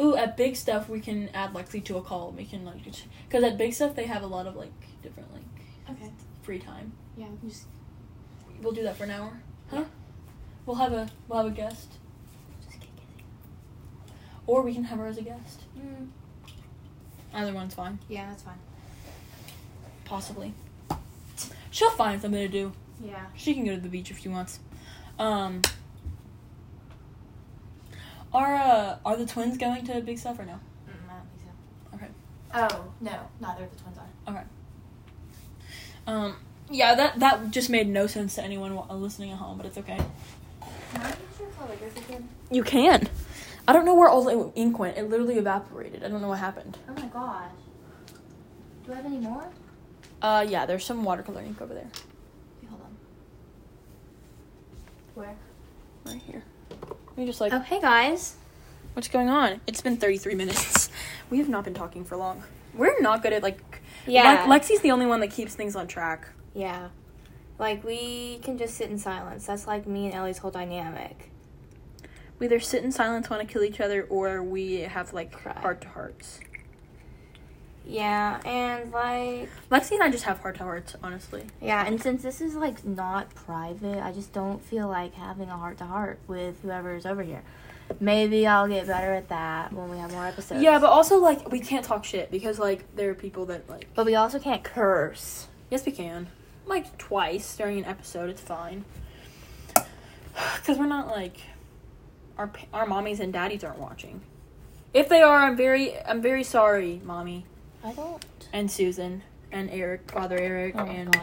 Ooh, 0.00 0.16
at 0.16 0.36
Big 0.36 0.54
Stuf 0.54 0.88
we 0.88 1.00
can 1.00 1.28
add 1.34 1.52
Lexi 1.52 1.82
to 1.84 1.96
a 1.98 2.02
call. 2.02 2.32
We 2.32 2.44
can 2.44 2.64
like 2.64 2.82
because 2.84 3.44
at 3.44 3.58
Big 3.58 3.72
Stuf 3.72 3.94
they 3.94 4.06
have 4.06 4.22
a 4.22 4.26
lot 4.26 4.46
of 4.46 4.56
like 4.56 4.72
different 5.02 5.32
like 5.32 5.42
Okay. 5.90 6.10
free 6.42 6.58
time. 6.58 6.92
Yeah, 7.16 7.26
we 7.28 7.36
can 7.38 7.48
just 7.50 7.66
We'll 8.62 8.72
do 8.72 8.82
that 8.84 8.96
for 8.96 9.04
an 9.04 9.10
hour, 9.10 9.40
huh? 9.70 9.84
We'll 10.66 10.76
have 10.76 10.92
a 10.92 11.08
we'll 11.28 11.42
have 11.42 11.52
a 11.52 11.54
guest, 11.54 11.94
just 12.64 12.80
kick 12.80 12.90
it. 12.96 14.12
or 14.46 14.62
we 14.62 14.72
can 14.72 14.84
have 14.84 14.98
her 14.98 15.06
as 15.08 15.18
a 15.18 15.22
guest. 15.22 15.62
Mm. 15.76 16.08
Either 17.34 17.52
one's 17.52 17.74
fine, 17.74 17.98
Yeah, 18.08 18.28
that's 18.28 18.42
fine. 18.44 18.58
possibly. 20.04 20.54
She'll 21.70 21.90
find 21.90 22.20
something 22.20 22.40
to 22.40 22.48
do. 22.48 22.72
Yeah. 23.02 23.24
She 23.34 23.54
can 23.54 23.64
go 23.64 23.74
to 23.74 23.80
the 23.80 23.88
beach 23.88 24.10
if 24.10 24.20
she 24.20 24.28
wants. 24.28 24.60
Um. 25.18 25.62
Are 28.34 28.54
uh 28.54 28.96
are 29.04 29.16
the 29.16 29.26
twins 29.26 29.58
going 29.58 29.84
to 29.86 30.00
Big 30.00 30.18
Stuf 30.18 30.38
or 30.38 30.44
no? 30.44 30.52
Mm, 30.88 31.10
I 31.10 31.14
don't 31.14 31.28
think 31.28 31.42
so. 31.42 31.96
Okay. 31.96 32.08
Oh 32.54 32.92
no, 33.00 33.28
neither 33.40 33.64
of 33.64 33.70
the 33.70 33.82
twins 33.82 33.98
are. 33.98 34.32
Okay. 34.32 34.42
Um. 36.06 36.36
Yeah, 36.70 36.94
that 36.94 37.20
that 37.20 37.50
just 37.50 37.68
made 37.68 37.88
no 37.88 38.06
sense 38.06 38.36
to 38.36 38.42
anyone 38.42 38.78
listening 39.00 39.30
at 39.32 39.38
home, 39.38 39.58
but 39.58 39.66
it's 39.66 39.76
okay. 39.78 39.98
Can 40.92 41.02
I 41.02 41.08
use 41.08 41.16
your 41.38 41.48
calligraphy 41.50 42.00
again? 42.00 42.28
You 42.50 42.62
can. 42.62 43.08
I 43.68 43.72
don't 43.72 43.84
know 43.84 43.94
where 43.94 44.08
all 44.08 44.24
the 44.24 44.52
ink 44.58 44.78
went. 44.78 44.96
It 44.96 45.08
literally 45.08 45.38
evaporated. 45.38 46.02
I 46.02 46.08
don't 46.08 46.20
know 46.22 46.28
what 46.28 46.38
happened. 46.38 46.78
Oh 46.88 46.94
my 46.94 47.06
gosh. 47.06 47.50
Do 48.86 48.92
I 48.92 48.96
have 48.96 49.06
any 49.06 49.18
more? 49.18 49.44
Uh, 50.20 50.44
yeah, 50.48 50.66
there's 50.66 50.84
some 50.84 51.04
watercolor 51.04 51.42
ink 51.42 51.60
over 51.60 51.74
there. 51.74 51.86
Okay, 52.58 52.68
hold 52.68 52.82
on. 52.82 52.96
Where? 55.14 55.36
Right 56.06 56.22
here. 56.22 56.42
We 57.16 57.26
just 57.26 57.40
like, 57.40 57.52
Oh, 57.52 57.60
hey 57.60 57.80
guys. 57.80 58.36
what's 58.94 59.08
going 59.08 59.28
on? 59.28 59.60
It's 59.66 59.80
been 59.80 59.96
33 59.96 60.34
minutes. 60.34 60.88
We 61.30 61.38
have 61.38 61.48
not 61.48 61.64
been 61.64 61.72
talking 61.72 62.04
for 62.04 62.16
long. 62.18 62.42
We're 62.74 63.00
not 63.00 63.22
good 63.22 63.32
at 63.32 63.42
like. 63.42 63.58
Yeah. 64.06 64.44
Le- 64.46 64.54
Lexi's 64.58 64.80
the 64.80 64.90
only 64.90 65.06
one 65.06 65.20
that 65.20 65.30
keeps 65.30 65.54
things 65.54 65.74
on 65.74 65.86
track. 65.86 66.28
Yeah. 66.52 66.88
Like 67.58 67.82
we 67.84 68.38
can 68.42 68.58
just 68.58 68.74
sit 68.74 68.90
in 68.90 68.98
silence. 68.98 69.46
That's 69.46 69.66
like 69.66 69.86
me 69.86 70.04
and 70.06 70.14
Ellie's 70.14 70.36
whole 70.36 70.50
dynamic. 70.50 71.30
We 72.38 72.46
either 72.46 72.60
sit 72.60 72.84
in 72.84 72.92
silence, 72.92 73.30
want 73.30 73.40
to 73.48 73.50
kill 73.50 73.64
each 73.64 73.80
other, 73.80 74.02
or 74.10 74.42
we 74.42 74.80
have 74.80 75.14
like 75.14 75.32
heart 75.60 75.80
to 75.82 75.88
hearts. 75.88 76.40
Yeah, 77.86 78.40
and 78.44 78.92
like 78.92 79.50
Lexi 79.70 79.92
and 79.92 80.02
I 80.02 80.10
just 80.10 80.24
have 80.24 80.38
heart 80.38 80.56
to 80.58 80.64
hearts, 80.64 80.94
honestly. 81.02 81.44
yeah, 81.60 81.84
and 81.86 82.00
since 82.00 82.22
this 82.22 82.40
is 82.40 82.54
like 82.54 82.84
not 82.84 83.34
private, 83.34 84.02
I 84.02 84.12
just 84.12 84.32
don't 84.32 84.62
feel 84.62 84.88
like 84.88 85.14
having 85.14 85.48
a 85.48 85.56
heart 85.56 85.78
to 85.78 85.84
heart 85.84 86.18
with 86.28 86.60
whoever 86.62 86.94
is 86.94 87.06
over 87.06 87.22
here. 87.22 87.42
Maybe 88.00 88.46
I'll 88.46 88.68
get 88.68 88.86
better 88.86 89.12
at 89.12 89.28
that 89.28 89.72
when 89.72 89.90
we 89.90 89.98
have 89.98 90.12
more 90.12 90.26
episodes. 90.26 90.62
Yeah, 90.62 90.78
but 90.78 90.90
also 90.90 91.18
like 91.18 91.50
we 91.50 91.60
can't 91.60 91.84
talk 91.84 92.04
shit 92.04 92.30
because 92.30 92.58
like 92.58 92.84
there 92.94 93.10
are 93.10 93.14
people 93.14 93.46
that 93.46 93.68
like. 93.68 93.88
but 93.94 94.06
we 94.06 94.14
also 94.14 94.38
can't 94.38 94.62
curse. 94.62 95.48
Yes, 95.70 95.84
we 95.84 95.92
can. 95.92 96.28
Like 96.66 96.96
twice 96.98 97.56
during 97.56 97.78
an 97.78 97.84
episode, 97.84 98.30
it's 98.30 98.40
fine. 98.40 98.84
Because 100.56 100.78
we're 100.78 100.86
not 100.86 101.08
like 101.08 101.36
our 102.38 102.50
our 102.72 102.86
mommies 102.86 103.20
and 103.20 103.34
daddies 103.34 103.64
aren't 103.64 103.78
watching. 103.78 104.22
If 104.94 105.10
they 105.10 105.20
are, 105.20 105.38
I'm 105.44 105.56
very 105.56 105.98
I'm 106.06 106.22
very 106.22 106.44
sorry, 106.44 107.02
mommy 107.04 107.44
I 107.84 107.92
don't. 107.92 108.24
and 108.52 108.70
Susan 108.70 109.22
and 109.50 109.70
Eric, 109.70 110.10
Father 110.10 110.38
Eric, 110.38 110.74
Oh 110.76 110.84
and 110.84 111.16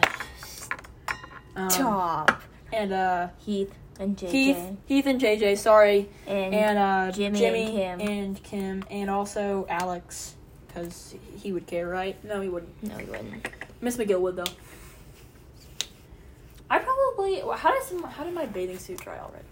um, 1.55 1.69
Stop. 1.69 2.41
and 2.71 2.91
uh, 2.93 3.27
Heath 3.39 3.73
and 3.99 4.15
JJ. 4.17 4.29
Heath, 4.29 4.77
Heath 4.85 5.05
and 5.07 5.19
JJ. 5.21 5.57
Sorry, 5.57 6.09
and, 6.27 6.53
and 6.53 6.77
uh, 6.77 7.11
Jimmy 7.11 7.39
Jimmy, 7.39 7.81
and 7.83 8.01
Kim. 8.01 8.09
and 8.09 8.43
Kim, 8.43 8.83
and 8.89 9.09
also 9.09 9.65
Alex, 9.69 10.35
because 10.67 11.15
he 11.37 11.51
would 11.51 11.67
care, 11.67 11.87
right? 11.87 12.21
No, 12.23 12.41
he 12.41 12.49
wouldn't. 12.49 12.83
no, 12.83 12.97
he 12.97 13.05
wouldn't. 13.05 13.49
Miss 13.81 13.97
McGill 13.97 14.21
would 14.21 14.35
though. 14.35 14.43
I 16.69 16.79
probably. 16.79 17.39
How 17.57 17.71
does 17.73 17.91
how 18.11 18.23
did 18.23 18.33
my 18.33 18.45
bathing 18.45 18.77
suit 18.77 18.99
dry 19.01 19.17
already? 19.19 19.45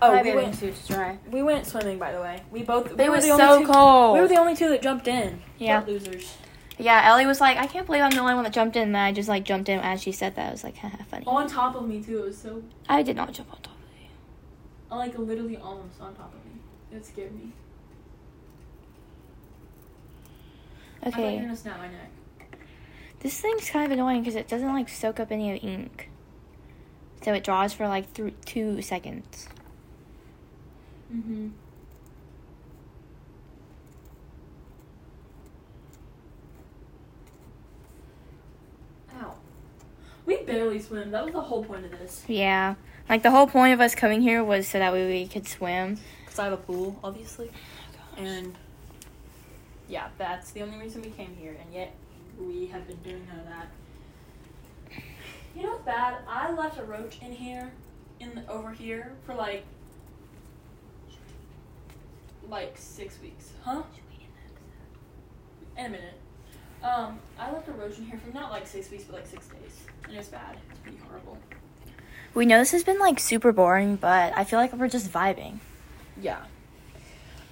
Oh, 0.00 0.12
My 0.14 0.22
we 0.22 0.34
went. 0.34 0.54
suit's 0.54 0.86
dry. 0.86 1.18
We 1.30 1.42
went 1.42 1.66
swimming, 1.66 1.98
by 1.98 2.12
the 2.12 2.20
way. 2.20 2.40
We 2.52 2.62
both. 2.62 2.92
we 2.96 3.04
It 3.04 3.08
were 3.08 3.16
was 3.16 3.24
the 3.24 3.30
only 3.32 3.44
so 3.44 3.60
two, 3.60 3.66
cold. 3.72 4.14
We 4.14 4.20
were 4.20 4.28
the 4.28 4.36
only 4.36 4.54
two 4.54 4.68
that 4.68 4.80
jumped 4.82 5.08
in. 5.08 5.40
Yeah. 5.58 5.82
Losers. 5.86 6.36
Yeah, 6.78 7.02
Ellie 7.10 7.26
was 7.26 7.40
like, 7.40 7.56
I 7.56 7.66
can't 7.66 7.84
believe 7.86 8.02
I'm 8.02 8.10
the 8.12 8.20
only 8.20 8.34
one 8.34 8.44
that 8.44 8.52
jumped 8.52 8.76
in. 8.76 8.84
And 8.84 8.96
I 8.96 9.10
just 9.10 9.28
like 9.28 9.44
jumped 9.44 9.68
in 9.68 9.80
as 9.80 10.00
she 10.00 10.12
said 10.12 10.36
that. 10.36 10.48
I 10.48 10.50
was 10.52 10.62
like, 10.62 10.76
haha, 10.76 11.02
funny. 11.10 11.26
On 11.26 11.48
top 11.48 11.74
of 11.74 11.88
me 11.88 12.00
too. 12.02 12.18
It 12.18 12.24
was 12.26 12.38
so. 12.38 12.62
I 12.88 13.02
did 13.02 13.16
not 13.16 13.32
jump 13.32 13.52
on 13.52 13.60
top 13.60 13.74
of 13.74 14.00
you. 14.00 14.96
Like 14.96 15.18
literally 15.18 15.56
almost 15.56 16.00
on 16.00 16.14
top 16.14 16.32
of 16.32 16.44
me. 16.44 16.60
It 16.96 17.04
scared 17.04 17.34
me. 17.34 17.52
I 21.02 21.10
thought 21.10 21.18
you 21.18 21.24
were 21.24 21.30
Okay, 21.32 21.40
gonna 21.40 21.56
snap 21.56 21.78
my 21.78 21.88
neck. 21.88 22.10
this 23.20 23.40
thing's 23.40 23.70
kind 23.70 23.86
of 23.86 23.92
annoying 23.92 24.20
because 24.20 24.34
it 24.36 24.48
doesn't 24.48 24.72
like 24.72 24.88
soak 24.88 25.20
up 25.20 25.30
any 25.30 25.52
of 25.52 25.60
the 25.60 25.66
ink. 25.66 26.10
So 27.22 27.32
it 27.34 27.44
draws 27.44 27.72
for 27.72 27.88
like 27.88 28.12
th- 28.14 28.34
two 28.44 28.80
seconds. 28.82 29.48
Mm-hmm. 31.12 31.48
Ow. 39.20 39.34
We 40.26 40.36
barely 40.42 40.80
swim. 40.80 41.10
That 41.10 41.24
was 41.24 41.32
the 41.32 41.40
whole 41.40 41.64
point 41.64 41.86
of 41.86 41.92
this. 41.92 42.24
Yeah. 42.28 42.74
Like 43.08 43.22
the 43.22 43.30
whole 43.30 43.46
point 43.46 43.72
of 43.72 43.80
us 43.80 43.94
coming 43.94 44.20
here 44.20 44.44
was 44.44 44.68
so 44.68 44.78
that 44.78 44.92
way 44.92 45.08
we 45.08 45.26
could 45.26 45.48
swim. 45.48 45.98
Because 46.24 46.38
I 46.38 46.44
have 46.44 46.52
a 46.52 46.58
pool, 46.58 46.98
obviously. 47.02 47.50
And 48.18 48.54
yeah, 49.88 50.08
that's 50.18 50.50
the 50.50 50.62
only 50.62 50.78
reason 50.78 51.00
we 51.00 51.10
came 51.10 51.34
here. 51.40 51.56
And 51.58 51.72
yet, 51.72 51.94
we 52.38 52.66
have 52.66 52.86
been 52.86 52.98
doing 52.98 53.26
none 53.28 53.40
of 53.40 53.46
that. 53.46 53.68
You 55.56 55.62
know 55.62 55.70
what's 55.70 55.84
bad? 55.84 56.18
I 56.28 56.52
left 56.52 56.78
a 56.78 56.84
roach 56.84 57.18
in 57.22 57.32
here, 57.32 57.72
in 58.20 58.34
the, 58.34 58.46
over 58.48 58.70
here, 58.70 59.12
for 59.24 59.34
like, 59.34 59.64
like 62.48 62.76
six 62.76 63.20
weeks. 63.20 63.50
Huh? 63.64 63.82
In 65.76 65.86
a 65.86 65.88
minute. 65.90 66.14
Um, 66.82 67.18
I 67.38 67.52
left 67.52 67.68
erosion 67.68 68.04
here 68.04 68.18
for 68.24 68.32
not 68.32 68.50
like 68.50 68.66
six 68.66 68.90
weeks, 68.90 69.04
but 69.04 69.16
like 69.16 69.26
six 69.26 69.46
days. 69.48 69.84
And 70.04 70.14
it 70.14 70.18
was 70.18 70.28
bad. 70.28 70.54
It 70.54 70.70
was 70.70 70.78
pretty 70.80 70.98
horrible. 70.98 71.38
We 72.34 72.46
know 72.46 72.58
this 72.58 72.72
has 72.72 72.84
been 72.84 72.98
like 72.98 73.18
super 73.18 73.52
boring, 73.52 73.96
but 73.96 74.32
I 74.36 74.44
feel 74.44 74.58
like 74.58 74.72
we're 74.72 74.88
just 74.88 75.12
vibing. 75.12 75.58
Yeah. 76.20 76.38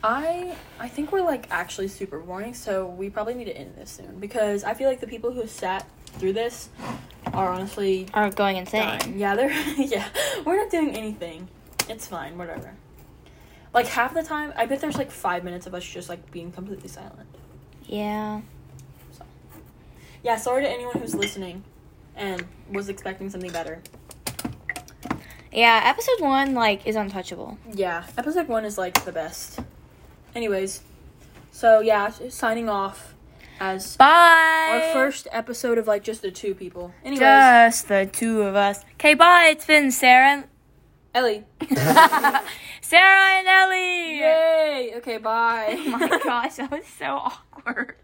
I 0.05 0.55
I 0.79 0.89
think 0.89 1.11
we're 1.11 1.23
like 1.23 1.47
actually 1.51 1.89
super 1.89 2.21
boring, 2.21 2.55
so 2.55 2.87
we 2.87 3.11
probably 3.11 3.35
need 3.35 3.47
to 3.47 3.57
end 3.57 3.75
this 3.77 3.91
soon 3.91 4.21
because 4.21 4.63
I 4.63 4.75
feel 4.75 4.89
like 4.89 5.01
the 5.01 5.07
people 5.07 5.33
who 5.33 5.47
sat 5.47 5.87
through 6.19 6.35
this 6.35 6.69
are 7.33 7.51
honestly 7.51 8.07
Are 8.15 8.31
going 8.31 8.57
insane. 8.57 8.99
dying. 9.01 9.19
Yeah, 9.19 9.35
they're 9.35 9.51
yeah. 9.79 10.09
We're 10.45 10.57
not 10.57 10.71
doing 10.71 10.95
anything. 10.97 11.49
It's 11.89 12.07
fine, 12.07 12.39
whatever. 12.39 12.75
Like 13.77 13.89
half 13.89 14.15
the 14.15 14.23
time, 14.23 14.55
I 14.57 14.65
bet 14.65 14.81
there's 14.81 14.97
like 14.97 15.11
five 15.11 15.45
minutes 15.45 15.67
of 15.67 15.75
us 15.75 15.85
just 15.85 16.09
like 16.09 16.31
being 16.31 16.51
completely 16.51 16.89
silent. 16.89 17.29
Yeah. 17.85 18.41
So. 19.13 19.23
Yeah, 20.25 20.37
sorry 20.37 20.63
to 20.63 20.69
anyone 20.71 20.99
who's 20.99 21.15
listening 21.15 21.63
and 22.17 22.43
was 22.73 22.89
expecting 22.89 23.29
something 23.29 23.53
better. 23.53 23.83
Yeah, 25.53 25.83
episode 25.85 26.23
one 26.23 26.55
like 26.55 26.87
is 26.87 26.97
untouchable. 26.97 27.59
Yeah, 27.71 28.07
episode 28.17 28.49
one 28.49 28.65
is 28.65 28.79
like 28.79 29.05
the 29.05 29.13
best. 29.13 29.61
Anyways, 30.35 30.81
so 31.53 31.81
yeah, 31.81 32.09
signing 32.31 32.71
off 32.71 33.13
as 33.61 33.95
Bye. 33.99 34.71
our 34.71 34.93
first 34.95 35.29
episode 35.33 35.77
of 35.77 35.87
like 35.87 36.03
just 36.03 36.23
the 36.23 36.31
two 36.31 36.55
people. 36.55 36.95
Anyways, 37.05 37.21
Just 37.21 37.89
the 37.89 38.09
two 38.11 38.41
of 38.41 38.57
us. 38.57 38.87
Okay, 38.95 39.13
bye. 39.13 39.49
It's 39.51 39.67
been 39.67 39.91
Sarah. 39.91 40.45
Ellie. 41.15 41.45
Sarah 42.89 43.39
and 43.41 43.49
Ellie. 43.49 44.19
Yay! 44.21 44.93
Okay, 44.99 45.19
bye. 45.19 45.75
Oh 45.89 45.99
my 45.99 46.21
gosh, 46.25 46.55
that 46.55 46.71
was 46.71 46.87
so 46.87 47.07
awkward. 47.07 47.97